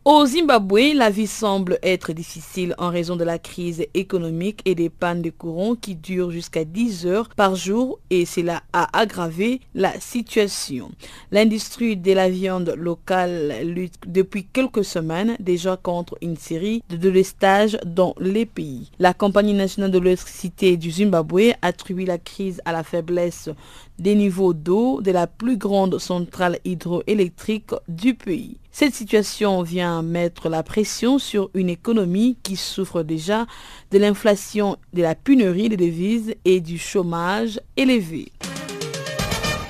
[0.05, 4.89] Au Zimbabwe, la vie semble être difficile en raison de la crise économique et des
[4.89, 9.97] pannes de courant qui durent jusqu'à 10 heures par jour et cela a aggravé la
[10.01, 10.91] situation.
[11.31, 17.77] L'industrie de la viande locale lutte depuis quelques semaines déjà contre une série de délestages
[17.85, 18.91] dans les pays.
[18.99, 23.51] La compagnie nationale de l'électricité du Zimbabwe attribue la crise à la faiblesse
[23.99, 28.57] des niveaux d'eau de la plus grande centrale hydroélectrique du pays.
[28.71, 33.45] Cette situation vient mettre la pression sur une économie qui souffre déjà
[33.91, 38.31] de l'inflation, de la pénurie des devises et du chômage élevé.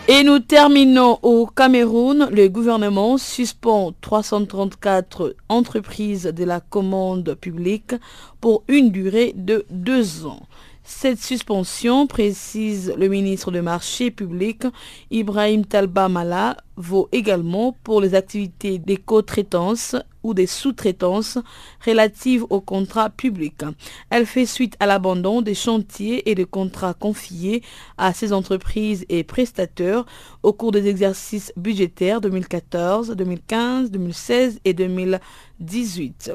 [0.09, 2.27] Et nous terminons au Cameroun.
[2.29, 7.95] Le gouvernement suspend 334 entreprises de la commande publique
[8.41, 10.41] pour une durée de deux ans.
[10.86, 14.63] Cette suspension, précise le ministre de Marché public
[15.12, 21.38] Ibrahim Talba Mala, vaut également pour les activités d'éco-traitance ou des sous-traitances
[21.86, 23.63] relatives aux contrats publics.
[24.10, 27.63] Elle fait suite à l'abandon des chantiers et des contrats confiés
[27.98, 30.06] à ces entreprises et prestateurs
[30.41, 36.32] au cours des exercices budgétaires 2014, 2015, 2016 et 2018.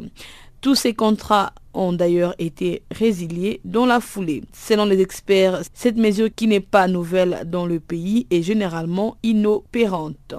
[0.60, 4.42] Tous ces contrats ont d'ailleurs été résiliés dans la foulée.
[4.52, 10.34] Selon les experts, cette mesure qui n'est pas nouvelle dans le pays est généralement inopérante.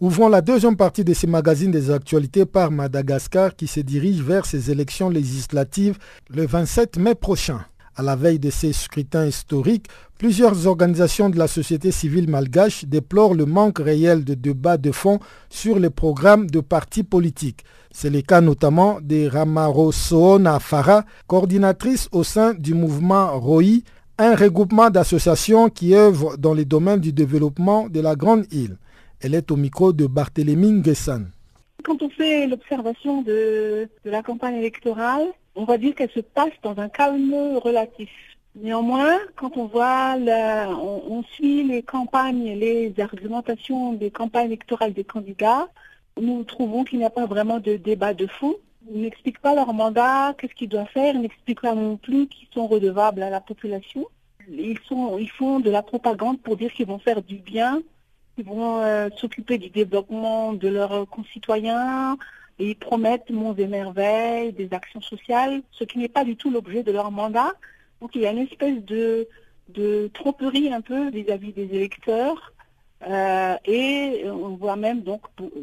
[0.00, 4.44] Ouvrons la deuxième partie de ces magazines des actualités par Madagascar qui se dirige vers
[4.44, 5.98] ses élections législatives
[6.30, 7.60] le 27 mai prochain.
[7.98, 9.86] À la veille de ces scrutins historiques,
[10.18, 15.18] plusieurs organisations de la société civile malgache déplorent le manque réel de débats de fond
[15.48, 17.64] sur les programmes de partis politiques.
[17.90, 23.80] C'est le cas notamment de Ramaro Soona Farah, coordinatrice au sein du mouvement ROI,
[24.18, 28.76] un regroupement d'associations qui œuvrent dans les domaines du développement de la Grande Île.
[29.22, 31.30] Elle est au micro de Barthélémy Nguessan.
[31.82, 36.78] Quand on fait l'observation de la campagne électorale, on va dire qu'elle se passe dans
[36.78, 38.10] un calme relatif.
[38.54, 45.68] Néanmoins, quand on voit, on, suit les campagnes, les argumentations des campagnes électorales des candidats,
[46.20, 48.54] nous trouvons qu'il n'y a pas vraiment de débat de fond.
[48.90, 52.48] Ils n'expliquent pas leur mandat, qu'est-ce qu'ils doivent faire, ils n'expliquent pas non plus qu'ils
[52.54, 54.06] sont redevables à la population.
[54.48, 57.82] Ils, sont, ils font de la propagande pour dire qu'ils vont faire du bien,
[58.36, 62.16] qu'ils vont euh, s'occuper du développement de leurs concitoyens,
[62.58, 66.50] et ils promettent monts et merveilles, des actions sociales, ce qui n'est pas du tout
[66.50, 67.52] l'objet de leur mandat.
[68.00, 69.28] Donc il y a une espèce de,
[69.68, 72.52] de tromperie un peu vis-à-vis des électeurs.
[73.06, 75.20] Euh, et on voit même donc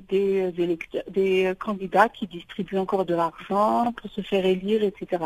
[0.07, 5.23] des, électeurs, des candidats qui distribuent encore de l'argent pour se faire élire, etc.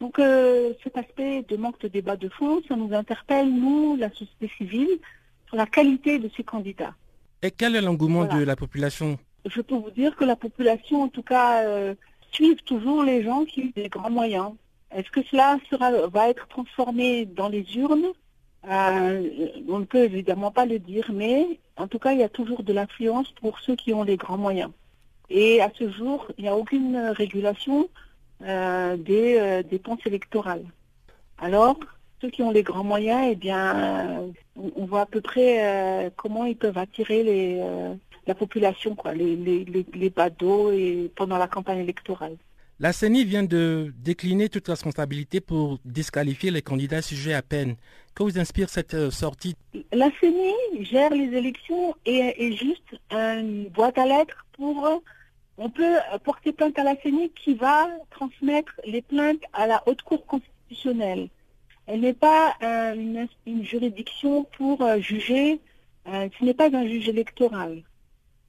[0.00, 4.10] Donc euh, cet aspect de manque de débat de fond, ça nous interpelle, nous, la
[4.10, 4.98] société civile,
[5.46, 6.94] sur la qualité de ces candidats.
[7.42, 9.18] Et quel est l'engouement de la population?
[9.46, 11.94] Je peux vous dire que la population, en tout cas, euh,
[12.32, 14.52] suit toujours les gens qui ont des grands moyens.
[14.94, 18.08] Est-ce que cela sera, va être transformé dans les urnes?
[18.68, 22.28] Euh, On ne peut évidemment pas le dire, mais en tout cas, il y a
[22.28, 24.70] toujours de l'influence pour ceux qui ont les grands moyens.
[25.30, 27.88] Et à ce jour, il n'y a aucune régulation
[28.42, 30.64] euh, des dépenses électorales.
[31.38, 31.78] Alors,
[32.20, 34.30] ceux qui ont les grands moyens, eh bien,
[34.76, 37.94] on, voit à peu près euh, comment ils peuvent attirer les, euh,
[38.30, 42.36] la population, quoi, les, les, les, badauds et pendant la campagne électorale.
[42.78, 47.74] La CENI vient de décliner toute responsabilité pour disqualifier les candidats sujets à peine.
[48.14, 49.56] Que vous inspire cette euh, sortie?
[49.92, 55.02] La CENI gère les élections et est juste une boîte à lettres pour...
[55.58, 60.02] On peut porter plainte à la CENI qui va transmettre les plaintes à la Haute
[60.02, 61.28] Cour constitutionnelle.
[61.86, 62.94] Elle n'est pas euh,
[63.46, 65.60] une, juridiction pour euh, juger,
[66.06, 67.82] ce n'est pas un juge électoral.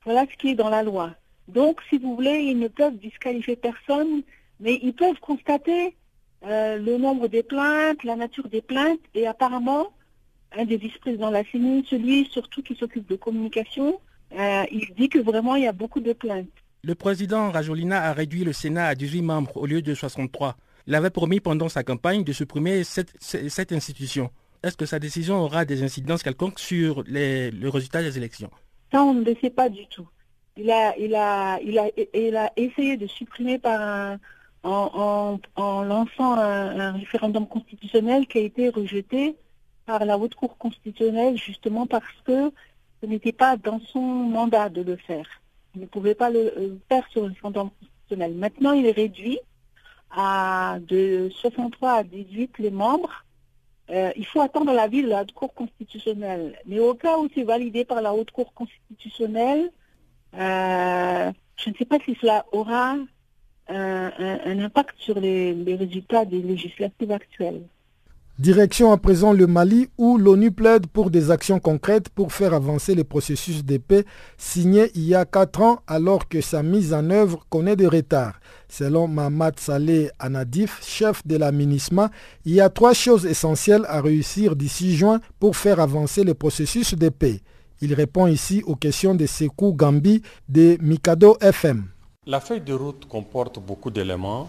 [0.06, 1.12] Voilà ce qui est dans la loi.
[1.48, 4.24] Donc, si vous voulez, ils ne peuvent disqualifier personne,
[4.60, 5.96] mais ils peuvent constater
[6.44, 9.92] le nombre des plaintes, la nature des plaintes, et apparemment,
[10.58, 14.00] un des vice-présidents de la CENI, celui surtout qui s'occupe de communication,
[14.32, 16.50] il dit que vraiment il y a beaucoup de plaintes.
[16.84, 20.58] Le président Rajolina a réduit le Sénat à 18 membres au lieu de 63.
[20.88, 24.32] Il avait promis pendant sa campagne de supprimer cette, institution.
[24.64, 28.50] Est-ce que sa décision aura des incidences quelconques sur le résultat des élections?
[28.92, 30.08] Ça, on ne le sait pas du tout.
[30.58, 34.18] Il a, il a, il a, il a essayé de supprimer par
[34.64, 39.36] en, lançant un, référendum constitutionnel qui a été rejeté
[39.86, 42.52] par la Haute Cour constitutionnelle justement parce que
[43.02, 45.26] ce n'était pas dans son mandat de le faire.
[45.76, 48.36] Il ne pouvait pas le euh, faire sur le référendum constitutionnel.
[48.36, 49.40] Maintenant, il est réduit
[50.12, 53.26] à de 63 à 18 les membres,
[53.92, 56.58] euh, il faut attendre l'avis de la Haute Cour constitutionnelle.
[56.66, 59.72] Mais au cas où c'est validé par la Haute Cour constitutionnelle,
[60.36, 62.96] euh, je ne sais pas si cela aura
[63.68, 67.64] un, impact sur les résultats des législatives actuelles.
[68.40, 72.96] Direction à présent le Mali où l'ONU plaide pour des actions concrètes pour faire avancer
[72.96, 74.06] le processus de paix
[74.38, 78.40] signé il y a quatre ans alors que sa mise en œuvre connaît des retards.
[78.68, 82.10] Selon Mahmoud Saleh Anadif, chef de la MINISMA,
[82.46, 86.96] il y a trois choses essentielles à réussir d'ici juin pour faire avancer le processus
[86.96, 87.42] de paix.
[87.82, 91.84] Il répond ici aux questions de Sekou Gambi de Mikado FM.
[92.26, 94.48] La feuille de route comporte beaucoup d'éléments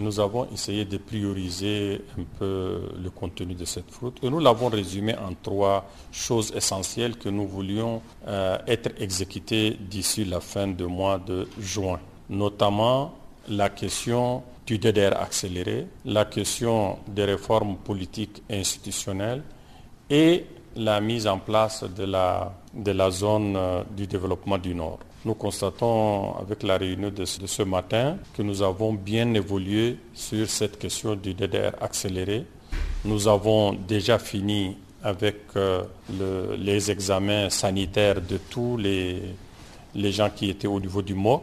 [0.00, 4.68] nous avons essayé de prioriser un peu le contenu de cette route et nous l'avons
[4.68, 10.84] résumé en trois choses essentielles que nous voulions euh, être exécutées d'ici la fin du
[10.86, 13.14] mois de juin, notamment
[13.48, 19.42] la question du DDR accéléré, la question des réformes politiques et institutionnelles
[20.10, 24.98] et la mise en place de la, de la zone euh, du développement du Nord.
[25.24, 30.78] Nous constatons avec la réunion de ce matin que nous avons bien évolué sur cette
[30.78, 32.44] question du DDR accéléré.
[33.06, 35.82] Nous avons déjà fini avec euh,
[36.58, 39.22] les examens sanitaires de tous les,
[39.94, 41.42] les gens qui étaient au niveau du MOC.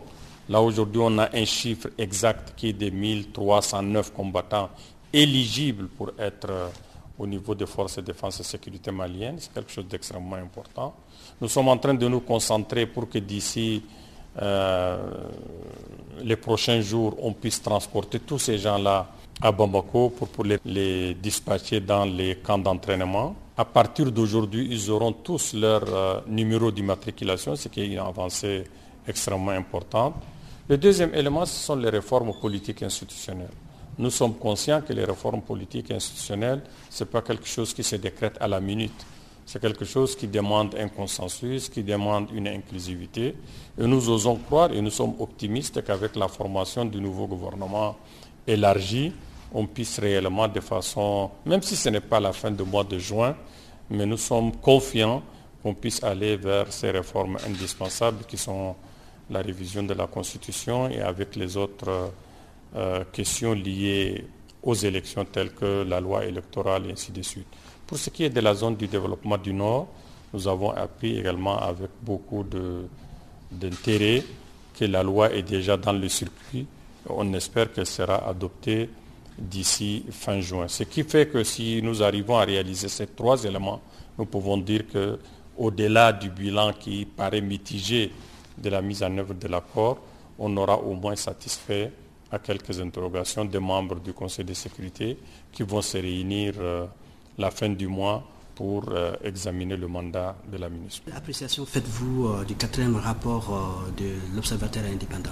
[0.50, 4.70] Là, aujourd'hui, on a un chiffre exact qui est de 1309 combattants
[5.12, 6.68] éligibles pour être euh,
[7.18, 9.38] au niveau des forces de défense et sécurité maliennes.
[9.40, 10.94] C'est quelque chose d'extrêmement important.
[11.40, 13.84] Nous sommes en train de nous concentrer pour que d'ici
[14.42, 14.98] euh,
[16.24, 19.08] les prochains jours, on puisse transporter tous ces gens-là
[19.42, 23.36] à Bamako pour, les, dispatcher dans les camps d'entraînement.
[23.58, 28.64] À partir d'aujourd'hui, ils auront tous leur euh, numéro d'immatriculation, ce qui est une avancée
[29.08, 30.16] extrêmement importante.
[30.68, 33.50] Le deuxième élément, ce sont les réformes politiques institutionnelles.
[34.02, 37.84] Nous sommes conscients que les réformes politiques et institutionnelles, ce n'est pas quelque chose qui
[37.84, 39.06] se décrète à la minute.
[39.46, 43.36] C'est quelque chose qui demande un consensus, qui demande une inclusivité.
[43.80, 47.96] Et nous osons croire et nous sommes optimistes qu'avec la formation du nouveau gouvernement
[48.48, 49.14] élargi,
[49.54, 52.98] on puisse réellement de façon, même si ce n'est pas la fin du mois de
[52.98, 53.36] juin,
[53.88, 55.22] mais nous sommes confiants
[55.62, 58.76] qu'on puisse aller vers ces réformes indispensables qui sont
[59.30, 62.12] la révision de la Constitution et avec les autres
[62.76, 64.26] euh, questions liées
[64.64, 67.48] aux élections telles que la loi électorale et ainsi de suite.
[67.88, 69.88] Pour ce qui est de la zone du développement du Nord,
[70.34, 72.46] nous avons appris également avec beaucoup
[73.52, 74.24] d'intérêt
[74.78, 76.66] que la loi est déjà dans le circuit.
[77.10, 78.90] On espère qu'elle sera adoptée
[79.38, 80.68] d'ici fin juin.
[80.68, 83.82] Ce qui fait que si nous arrivons à réaliser ces trois éléments,
[84.18, 85.20] nous pouvons dire que
[85.58, 88.12] au-delà du bilan qui paraît mitigé
[88.58, 89.98] de la mise en œuvre de l'accord,
[90.40, 91.92] on aura au moins satisfait
[92.32, 95.18] à quelques interrogations des membres du Conseil de sécurité
[95.52, 96.86] qui vont se réunir euh,
[97.38, 98.24] la fin du mois
[98.56, 98.84] pour
[99.24, 101.02] examiner le mandat de la ministre.
[101.06, 105.32] Quelle appréciation faites-vous du quatrième rapport de l'Observateur indépendant?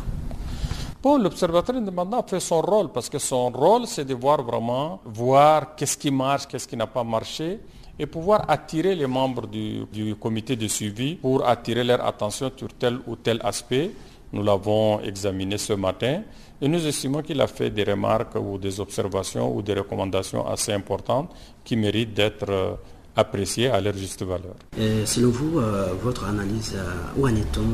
[1.02, 5.74] Bon, l'observateur indépendant fait son rôle parce que son rôle, c'est de voir vraiment, voir
[5.76, 7.60] qu'est-ce qui marche, qu'est-ce qui n'a pas marché
[7.98, 12.68] et pouvoir attirer les membres du, du, comité de suivi pour attirer leur attention sur
[12.74, 13.92] tel ou tel aspect.
[14.32, 16.22] Nous l'avons examiné ce matin
[16.62, 20.72] et nous estimons qu'il a fait des remarques ou des observations ou des recommandations assez
[20.74, 21.32] importantes
[21.64, 22.78] qui méritent d'être
[23.20, 24.56] appréciés à leur juste valeur.
[25.06, 27.68] selon vous, euh, votre analyse, euh, où en est-on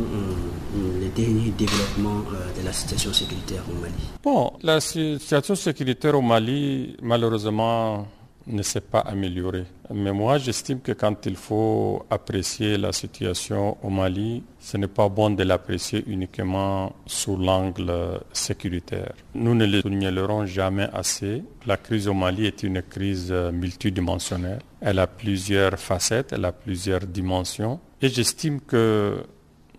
[1.00, 3.94] les derniers développements euh, de la situation sécuritaire au Mali?
[4.24, 8.08] Bon, la situation sécuritaire au Mali, malheureusement,
[8.48, 9.66] ne s'est pas amélioré.
[9.94, 15.10] Mais moi, j'estime que quand il faut apprécier la situation au Mali, ce n'est pas
[15.10, 19.14] bon de l'apprécier uniquement sous l'angle sécuritaire.
[19.34, 21.44] Nous ne le soulignerons jamais assez.
[21.66, 24.60] La crise au Mali est une crise multidimensionnelle.
[24.82, 27.80] Elle a plusieurs facettes, elle a plusieurs dimensions.
[28.02, 29.24] Et j'estime que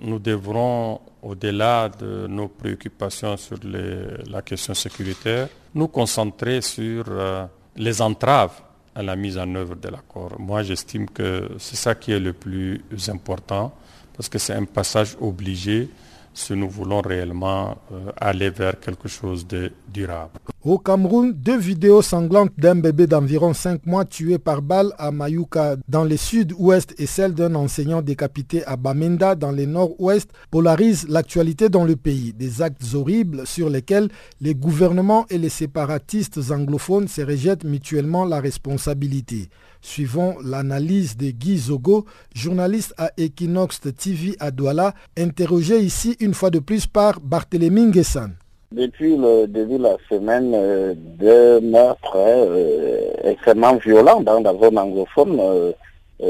[0.00, 7.04] nous devrons, au-delà de nos préoccupations sur la question sécuritaire, nous concentrer sur
[7.76, 8.60] les entraves
[8.94, 10.40] à la mise en œuvre de l'accord.
[10.40, 13.74] Moi, j'estime que c'est ça qui est le plus important,
[14.16, 15.88] parce que c'est un passage obligé
[16.36, 17.76] si nous voulons réellement
[18.20, 20.32] aller vers quelque chose de durable.
[20.62, 25.76] Au Cameroun, deux vidéos sanglantes d'un bébé d'environ 5 mois tué par balle à Mayuka
[25.88, 31.68] dans le sud-ouest et celle d'un enseignant décapité à Bamenda dans le nord-ouest polarisent l'actualité
[31.68, 32.32] dans le pays.
[32.34, 34.08] Des actes horribles sur lesquels
[34.40, 39.48] les gouvernements et les séparatistes anglophones se rejettent mutuellement la responsabilité.
[39.86, 46.50] Suivons l'analyse de Guy Zogo, journaliste à Equinox TV à Douala, interrogé ici une fois
[46.50, 48.32] de plus par Barthélémy Nguessan.
[48.72, 54.76] Depuis le début de la semaine, euh, deux meurtres euh, extrêmement violents dans la zone
[54.76, 55.72] anglophone euh,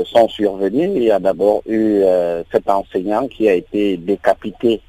[0.05, 0.91] sont survenus.
[0.95, 2.03] Il y a d'abord eu
[2.53, 4.83] cet enseignant qui a été décapité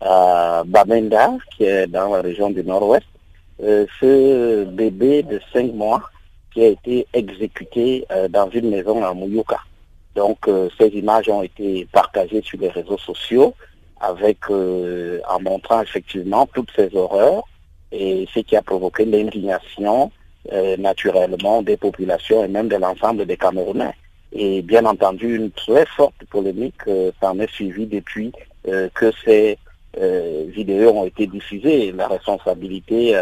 [0.00, 3.06] à Bamenda, qui est dans la région du nord-ouest.
[3.60, 6.11] ce bébé de 5 mois
[6.52, 9.60] qui a été exécuté dans une maison à Mouyuka.
[10.14, 10.48] Donc
[10.78, 13.54] ces images ont été partagées sur les réseaux sociaux
[14.02, 17.44] avec euh, en montrant effectivement toutes ces horreurs
[17.92, 20.10] et ce qui a provoqué l'indignation
[20.52, 23.94] euh, naturellement des populations et même de l'ensemble des Camerounais.
[24.32, 28.32] Et bien entendu, une très forte polémique euh, s'en est suivie depuis
[28.94, 29.58] que ces
[30.54, 31.90] vidéos ont été diffusées.
[31.90, 33.12] La responsabilité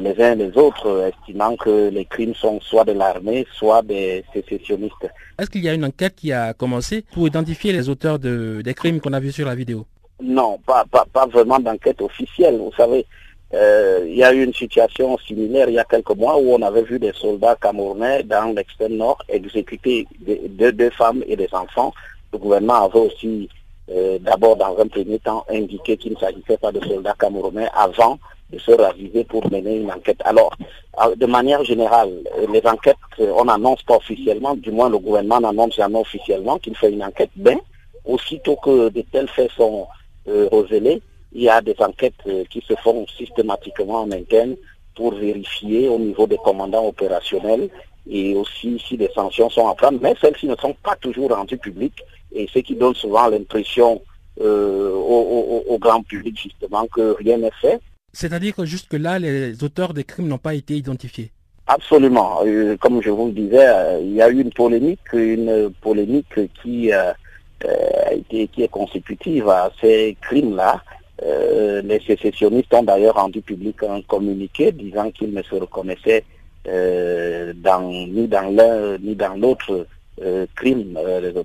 [0.00, 4.24] les uns et les autres, estimant que les crimes sont soit de l'armée, soit des
[4.32, 5.06] sécessionnistes.
[5.38, 8.74] Est-ce qu'il y a une enquête qui a commencé pour identifier les auteurs de, des
[8.74, 9.86] crimes qu'on a vus sur la vidéo?
[10.20, 12.56] Non, pas, pas, pas vraiment d'enquête officielle.
[12.56, 13.06] Vous savez,
[13.54, 16.62] euh, il y a eu une situation similaire il y a quelques mois où on
[16.62, 21.92] avait vu des soldats camerounais dans l'extrême nord exécuter deux, deux femmes et des enfants.
[22.32, 23.48] Le gouvernement avait aussi
[23.90, 28.18] euh, d'abord dans un premier temps indiqué qu'il ne s'agissait pas de soldats camerounais avant
[28.50, 30.20] de se raviser pour mener une enquête.
[30.24, 30.56] Alors,
[31.16, 32.10] de manière générale,
[32.52, 36.92] les enquêtes, on n'annonce pas officiellement, du moins le gouvernement n'annonce jamais officiellement qu'il fait
[36.92, 37.58] une enquête, mais
[38.04, 39.86] aussitôt que de tels faits sont
[40.28, 40.48] euh,
[41.32, 44.56] il y a des enquêtes euh, qui se font systématiquement en interne
[44.94, 47.68] pour vérifier au niveau des commandants opérationnels
[48.08, 51.58] et aussi si des sanctions sont à prendre, mais celles-ci ne sont pas toujours rendues
[51.58, 54.00] publiques et ce qui donne souvent l'impression
[54.40, 57.80] euh, au, grand public justement que rien n'est fait.
[58.16, 61.30] C'est-à-dire que jusque-là, les auteurs des crimes n'ont pas été identifiés
[61.66, 62.40] Absolument.
[62.80, 63.66] comme je vous le disais,
[64.00, 66.92] il y a eu une polémique, une polémique qui
[67.64, 70.82] euh, qui est consécutive à ces crimes-là.
[71.22, 76.24] Euh, les sécessionnistes ont d'ailleurs rendu public un communiqué disant qu'ils ne se reconnaissaient
[76.68, 77.54] euh,
[78.08, 79.86] ni dans l'un ni dans l'autre
[80.54, 80.98] crime,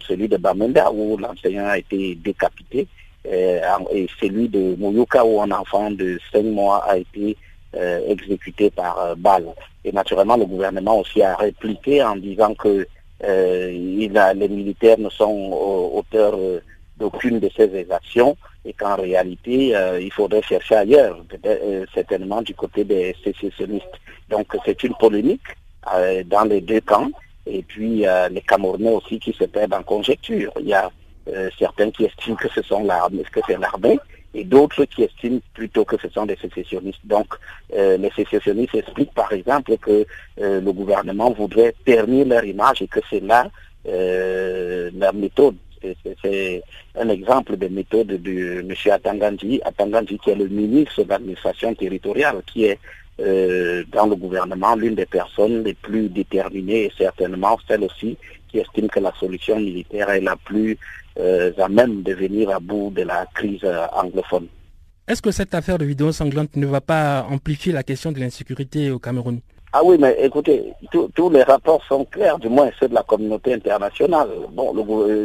[0.08, 2.88] celui de Bamenda où l'enseignant a été décapité
[3.26, 7.38] et celui de Mouyuka où un enfant de 5 mois a été
[8.08, 9.48] exécuté par balle.
[9.84, 12.88] Et naturellement, le gouvernement aussi a répliqué en disant que
[13.24, 13.70] euh,
[14.34, 15.52] les militaires ne sont
[15.94, 16.60] auteurs euh,
[16.98, 21.24] d'aucune de ces exactions et qu'en réalité, euh, il faudrait chercher ailleurs,
[21.94, 23.86] certainement du côté des sécessionnistes.
[24.30, 25.42] Donc c'est une polémique
[26.26, 27.10] dans les deux camps.
[27.48, 30.54] Et puis les Camerounais aussi qui se perdent en conjecture.
[30.60, 30.92] Il y a
[31.58, 34.00] certains qui estiment que ce sont l'armée, que c'est l'armée,
[34.34, 37.02] et d'autres qui estiment plutôt que ce sont des sécessionnistes.
[37.04, 37.28] Donc,
[37.76, 40.06] euh, les sécessionnistes expliquent par exemple que
[40.42, 43.50] euh, le gouvernement voudrait ternir leur image et que c'est là
[43.88, 45.56] euh, la méthode.
[46.22, 46.62] C'est
[46.96, 48.74] un exemple de méthode de M.
[48.92, 52.78] Atangandji qui est le ministre de l'administration territoriale, qui est
[53.18, 58.16] dans le gouvernement l'une des personnes les plus déterminées et certainement celle aussi
[58.48, 60.78] qui estiment que la solution militaire est la plus
[61.18, 64.48] à même de venir à bout de la crise anglophone.
[65.08, 68.92] Est-ce que cette affaire de vidéo sanglante ne va pas amplifier la question de l'insécurité
[68.92, 69.42] au Cameroun?
[69.74, 73.54] Ah oui, mais écoutez, tous les rapports sont clairs, du moins ceux de la communauté
[73.54, 74.30] internationale.
[74.52, 74.74] Bon,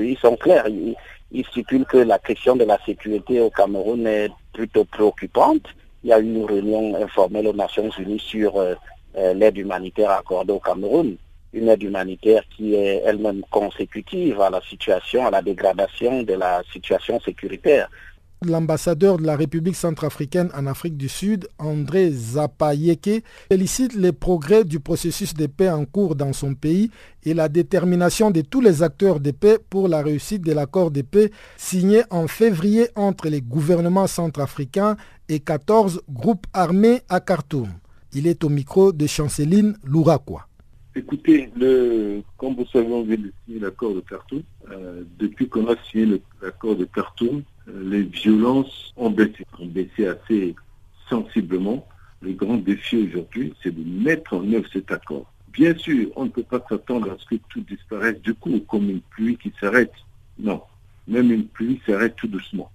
[0.01, 0.69] ils sont clairs.
[0.69, 5.63] Ils, stipulent que la question de la sécurité au Cameroun est plutôt préoccupante.
[6.05, 8.75] Il y a eu une réunion informelle aux Nations Unies sur euh,
[9.17, 11.17] euh, l'aide humanitaire accordée au Cameroun.
[11.57, 16.63] Une aide humanitaire qui est elle-même consécutive à la situation, à la dégradation de la
[16.71, 17.89] situation sécuritaire.
[18.45, 24.81] L'ambassadeur de la République centrafricaine en Afrique du Sud, André Zapayeke, félicite les progrès du
[24.81, 26.91] processus de paix en cours dans son pays
[27.25, 31.01] et la détermination de tous les acteurs de paix pour la réussite de l'accord de
[31.01, 34.97] paix signé en février entre les gouvernements centrafricains
[35.31, 37.71] et 14 groupes armés à Khartoum.
[38.13, 40.47] Il est au micro de Chanceline Louraquois.
[40.99, 41.51] Écoutez,
[42.39, 44.43] comme vous savez, on vient de signer l'accord de Khartoum.
[44.71, 50.55] Euh, depuis qu'on a signé l'accord de Khartoum, les violences ont baissé, ont baissé assez
[51.11, 51.87] sensiblement.
[52.23, 55.31] Le grand défi aujourd'hui, c'est de mettre en œuvre cet accord.
[55.53, 58.89] Bien sûr, on ne peut pas s'attendre à ce que tout disparaisse du coup, comme
[58.89, 59.93] une pluie qui s'arrête.
[60.39, 60.63] Non,
[61.07, 62.71] même une pluie s'arrête tout doucement.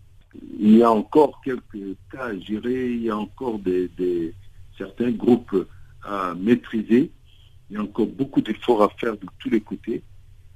[0.59, 3.89] Il y a encore quelques cas à gérer, il y a encore des,
[4.77, 5.67] certains groupes
[6.03, 7.09] à maîtriser,
[7.71, 10.03] il y a encore beaucoup d'efforts à faire de tous les côtés.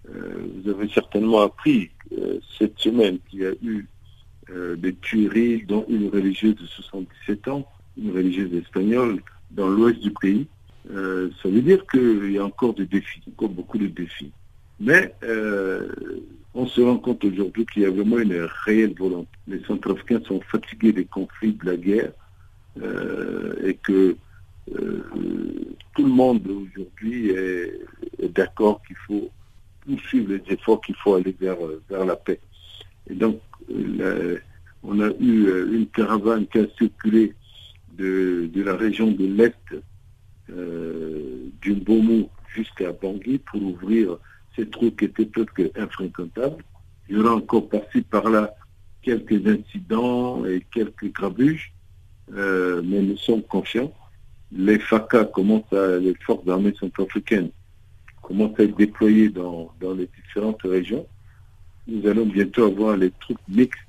[0.09, 3.87] Euh, vous avez certainement appris euh, cette semaine qu'il y a eu
[4.49, 7.65] euh, des tueries, dont une religieuse de 77 ans,
[7.97, 10.47] une religieuse espagnole, dans l'ouest du pays.
[10.87, 14.31] Ça veut dire qu'il y a encore des défis, encore beaucoup de défis.
[14.79, 15.15] Mais
[16.53, 19.29] on se rend compte aujourd'hui qu'il y a vraiment une réelle volonté.
[19.47, 22.11] Les Centrafricains sont fatigués des conflits, de la guerre,
[23.63, 24.15] et que
[24.67, 27.81] tout le monde aujourd'hui est,
[28.33, 29.29] d'accord qu'il faut
[29.85, 31.57] poursuivre les efforts qu'il faut aller vers,
[31.89, 32.39] vers la paix.
[33.07, 33.39] Et donc,
[34.87, 37.33] on a eu euh, une caravane qui a circulé
[37.97, 39.55] de, la région de l'Est
[40.49, 44.17] euh, du Bomo jusqu'à Bangui pour ouvrir
[44.55, 46.63] cette route qui était peut-être infréquentable.
[47.09, 48.53] Il y aura encore passé par là
[49.01, 51.73] quelques incidents et quelques grabuges,
[52.33, 53.93] euh, mais nous sommes confiants.
[54.55, 57.51] Les FACA commencent à, les forces armées centrafricaines
[58.21, 61.05] commencent à être déployées dans les différentes régions
[61.87, 63.79] nous allons bientôt avoir les troupes mixtes,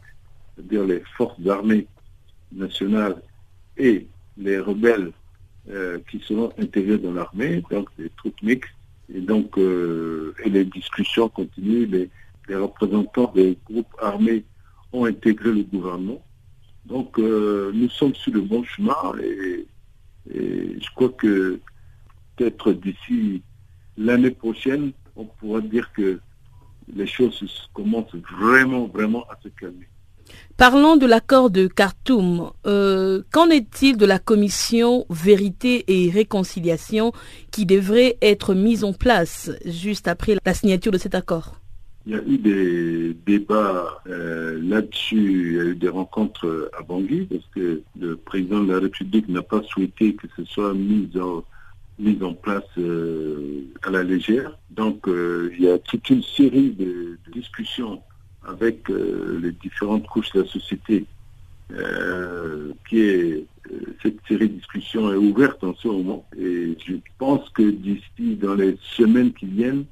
[0.55, 1.87] c'est-à-dire les forces armées
[2.53, 3.23] nationales
[3.77, 4.07] et
[4.37, 5.13] les rebelles
[5.71, 8.71] euh, qui seront intégrés dans l'armée, donc des troupes mixtes.
[9.13, 11.87] Et donc, euh, et les discussions continuent.
[11.87, 12.11] Les,
[12.55, 14.45] représentants des groupes armés
[14.93, 16.23] ont intégré le gouvernement.
[16.85, 19.67] Donc, euh, nous sommes sur le bon chemin et,
[20.33, 21.61] et je crois que
[22.37, 23.43] peut-être d'ici
[23.97, 26.21] l'année prochaine, on pourra dire que
[26.95, 29.89] les choses commencent vraiment, vraiment à se calmer.
[30.57, 32.51] Parlons de l'accord de Khartoum.
[32.67, 37.13] Euh, qu'en est-il de la commission vérité et réconciliation
[37.51, 41.61] qui devrait être mise en place juste après la signature de cet accord?
[42.07, 46.83] Il y a eu des débats euh, là-dessus, il y a eu des rencontres à
[46.85, 51.11] Bangui parce que le président de la République n'a pas souhaité que ce soit mis
[51.21, 51.43] en,
[52.23, 54.57] en place euh, à la légère.
[54.71, 58.01] Donc euh, il y a toute une série de, discussions
[58.47, 61.05] avec les différentes couches de la société
[62.89, 63.45] qui est
[64.01, 68.55] cette série de discussions est ouverte en ce moment et je pense que d'ici dans
[68.55, 69.85] les semaines qui viennent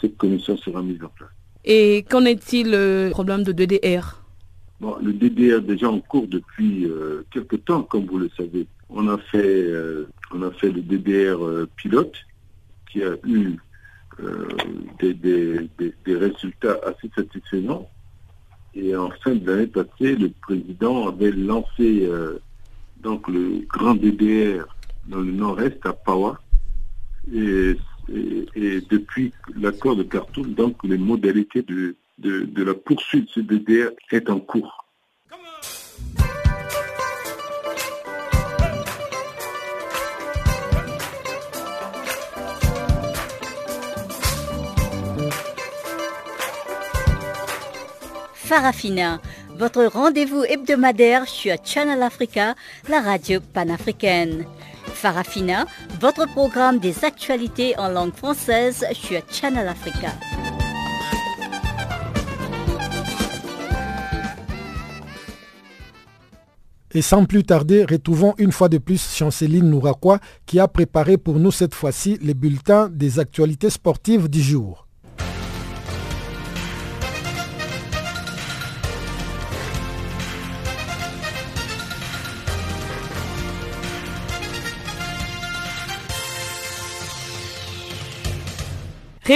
[0.00, 1.30] cette commission sera mise en place.
[1.64, 4.22] Et qu'en est-il le problème de DDR
[4.80, 6.88] Bon, le DDR est déjà en cours depuis
[7.30, 8.66] quelque temps, comme vous le savez.
[8.92, 12.14] On a fait, euh, on a fait le DDR euh, pilote
[12.90, 13.56] qui a eu
[14.20, 14.48] euh,
[15.00, 15.68] des,
[16.06, 17.88] résultats assez satisfaisants.
[18.74, 22.08] Et en fin de l'année passée, le président avait lancé
[23.02, 24.64] donc le grand DDR
[25.08, 26.40] dans le nord-est à Pawa.
[27.32, 27.76] Et,
[28.10, 34.28] depuis l'accord de Khartoum, donc les modalités de, de la poursuite de ce DDR est
[34.28, 34.80] en cours.
[48.50, 49.20] Farafina,
[49.58, 52.56] votre rendez-vous hebdomadaire sur Channel Africa,
[52.88, 54.44] la radio panafricaine.
[55.00, 55.64] Farafina,
[55.98, 60.12] votre programme des actualités en langue française sur Channel Africa.
[66.92, 71.38] Et sans plus tarder, retrouvons une fois de plus Chanceline Nouraquois qui a préparé pour
[71.38, 74.86] nous cette fois-ci les bulletins des actualités sportives du jour.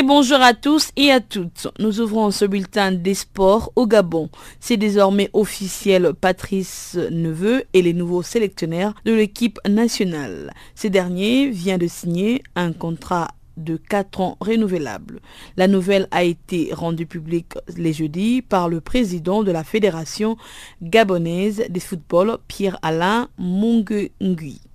[0.03, 1.69] Bonjour à tous et à toutes.
[1.79, 4.29] Nous ouvrons ce bulletin des sports au Gabon.
[4.59, 6.13] C'est désormais officiel.
[6.21, 10.53] Patrice Neveu est les nouveaux sélectionneurs de l'équipe nationale.
[10.75, 15.21] Ce dernier vient de signer un contrat de 4 ans renouvelable.
[15.57, 20.37] La nouvelle a été rendue publique les jeudis par le président de la Fédération
[20.83, 24.11] gabonaise de football, Pierre-Alain Mungui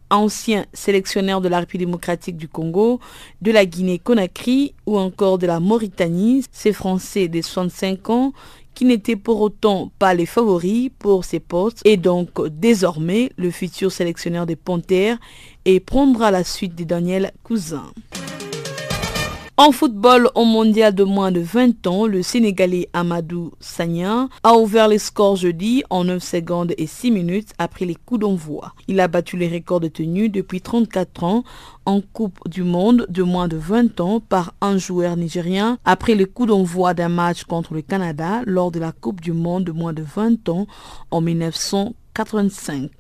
[0.09, 2.99] ancien sélectionneur de la République démocratique du Congo,
[3.41, 8.33] de la Guinée-Conakry ou encore de la Mauritanie, ces Français de 65 ans
[8.73, 13.91] qui n'étaient pour autant pas les favoris pour ces postes et donc désormais le futur
[13.91, 15.17] sélectionneur des Panthères
[15.65, 17.91] et prendra la suite de Daniel Cousin.
[19.61, 24.87] En football au mondial de moins de 20 ans, le Sénégalais Amadou Sagna a ouvert
[24.87, 28.71] les scores jeudi en 9 secondes et 6 minutes après les coups d'envoi.
[28.87, 31.43] Il a battu les records détenus depuis 34 ans
[31.85, 36.25] en Coupe du Monde de moins de 20 ans par un joueur nigérien après le
[36.25, 39.91] coup d'envoi d'un match contre le Canada lors de la Coupe du Monde de moins
[39.91, 40.67] de 20 ans
[41.11, 41.95] en 1940.
[42.19, 42.91] 85.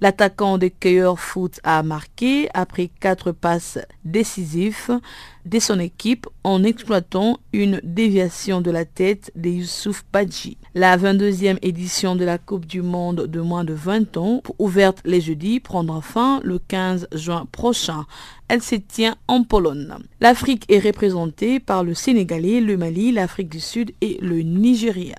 [0.00, 5.00] L'attaquant de Cueilleur Foot a marqué après quatre passes décisives
[5.44, 10.58] de son équipe en exploitant une déviation de la tête de Youssouf Badji.
[10.76, 15.20] La 22e édition de la Coupe du Monde de moins de 20 ans, ouverte les
[15.20, 18.06] jeudis, prendra fin le 15 juin prochain.
[18.46, 19.92] Elle se tient en Pologne.
[20.20, 25.16] L'Afrique est représentée par le Sénégalais, le Mali, l'Afrique du Sud et le Nigeria.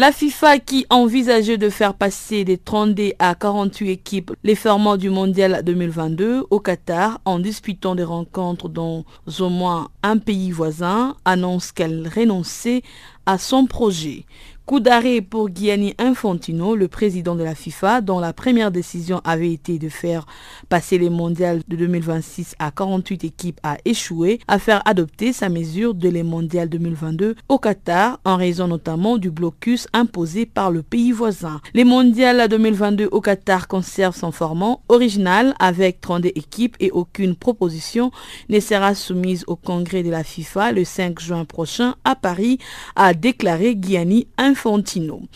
[0.00, 5.10] La FIFA qui envisageait de faire passer des 32 à 48 équipes les ferments du
[5.10, 9.04] mondial 2022 au Qatar en disputant des rencontres dans
[9.40, 12.82] au moins un pays voisin annonce qu'elle renonçait
[13.26, 14.24] à son projet.
[14.68, 19.50] Coup d'arrêt pour Gianni Infantino, le président de la FIFA, dont la première décision avait
[19.50, 20.26] été de faire
[20.68, 25.94] passer les mondiales de 2026 à 48 équipes, a échoué à faire adopter sa mesure
[25.94, 31.12] de les mondiales 2022 au Qatar, en raison notamment du blocus imposé par le pays
[31.12, 31.62] voisin.
[31.72, 38.10] Les mondiales 2022 au Qatar conservent son format original avec 32 équipes et aucune proposition
[38.50, 42.58] ne sera soumise au congrès de la FIFA le 5 juin prochain à Paris,
[42.96, 44.57] a déclaré Gianni Infantino.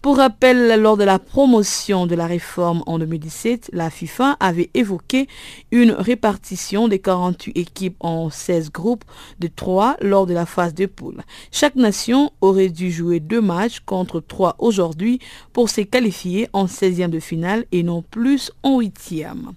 [0.02, 5.28] Pour rappel, lors de la promotion de la réforme en 2017, la FIFA avait évoqué
[5.70, 9.04] une répartition des 48 équipes en 16 groupes
[9.38, 11.22] de 3 lors de la phase de poule.
[11.52, 15.20] Chaque nation aurait dû jouer deux matchs contre 3 aujourd'hui
[15.52, 19.52] pour se qualifier en 16e de finale et non plus en 8e.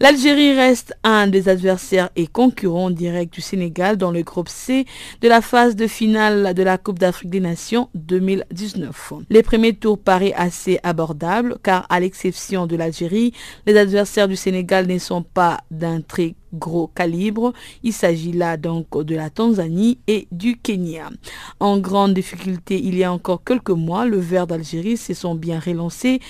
[0.00, 4.86] L'Algérie reste un des adversaires et concurrents directs du Sénégal dans le groupe C
[5.20, 9.14] de la phase de finale de la Coupe d'Afrique des Nations 2019.
[9.28, 13.32] Les premiers tours paraissent assez abordables car à l'exception de l'Algérie,
[13.66, 17.52] les adversaires du Sénégal ne sont pas d'un très gros calibre.
[17.82, 21.10] Il s'agit là donc de la Tanzanie et du Kenya.
[21.60, 25.58] En grande difficulté il y a encore quelques mois, le vert d'Algérie se sont bien
[25.58, 26.20] relancés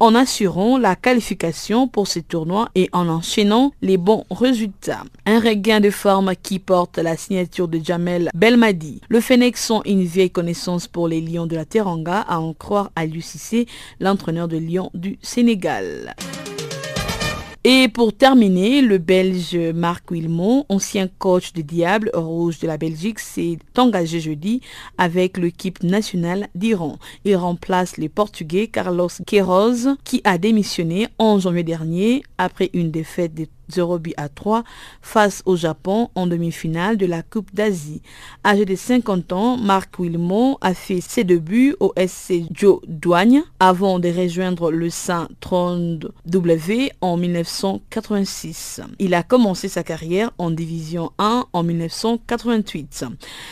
[0.00, 5.04] en assurant la qualification pour ces tournois et en enchaînant les bons résultats.
[5.26, 9.00] Un regain de forme qui porte la signature de Jamel Belmadi.
[9.08, 12.90] Le Fennec sont une vieille connaissance pour les Lions de la Teranga, à en croire
[12.96, 13.66] à l'UCC,
[14.00, 16.14] l'entraîneur de Lyon du Sénégal.
[17.66, 23.18] Et pour terminer, le Belge Marc Wilmont, ancien coach de Diable Rouge de la Belgique,
[23.18, 24.60] s'est engagé jeudi
[24.98, 26.98] avec l'équipe nationale d'Iran.
[27.24, 33.32] Il remplace le Portugais Carlos Queiroz qui a démissionné en janvier dernier après une défaite
[33.32, 34.64] de 0 à 3
[35.02, 38.02] face au Japon en demi-finale de la Coupe d'Asie.
[38.44, 43.98] Âgé de 50 ans, Marc Wilmot a fait ses débuts au SC Joe Douane avant
[43.98, 48.80] de rejoindre le Saint Trône W en 1986.
[48.98, 53.04] Il a commencé sa carrière en Division 1 en 1988.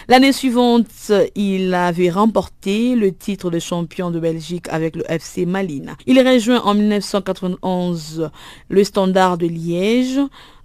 [0.09, 0.87] L'année suivante,
[1.35, 5.95] il avait remporté le titre de champion de Belgique avec le FC Malines.
[6.07, 8.31] Il rejoint en 1991
[8.69, 10.02] le Standard de Liège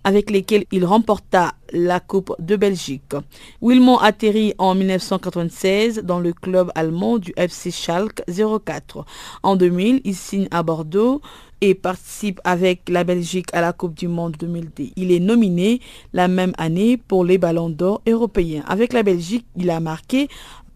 [0.03, 3.13] avec lesquels il remporta la Coupe de Belgique.
[3.61, 9.05] Wilmont atterrit en 1996 dans le club allemand du FC Schalke 04.
[9.43, 11.21] En 2000, il signe à Bordeaux
[11.59, 14.93] et participe avec la Belgique à la Coupe du Monde 2010.
[14.95, 15.81] Il est nominé
[16.13, 18.63] la même année pour les Ballons d'Or européens.
[18.67, 20.29] Avec la Belgique, il a marqué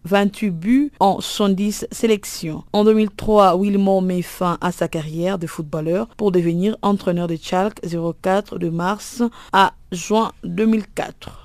[0.04, 2.64] 28 buts en 110 sélections.
[2.72, 7.80] En 2003, Wilmot met fin à sa carrière de footballeur pour devenir entraîneur de Chalk
[8.22, 9.22] 04 de mars
[9.52, 11.42] à juin 2004.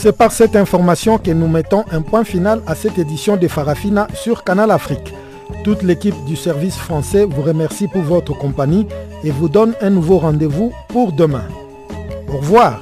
[0.00, 4.06] C'est par cette information que nous mettons un point final à cette édition de Farafina
[4.14, 5.12] sur Canal Afrique.
[5.64, 8.86] Toute l'équipe du service français vous remercie pour votre compagnie
[9.24, 11.48] et vous donne un nouveau rendez-vous pour demain.
[12.32, 12.80] Au revoir.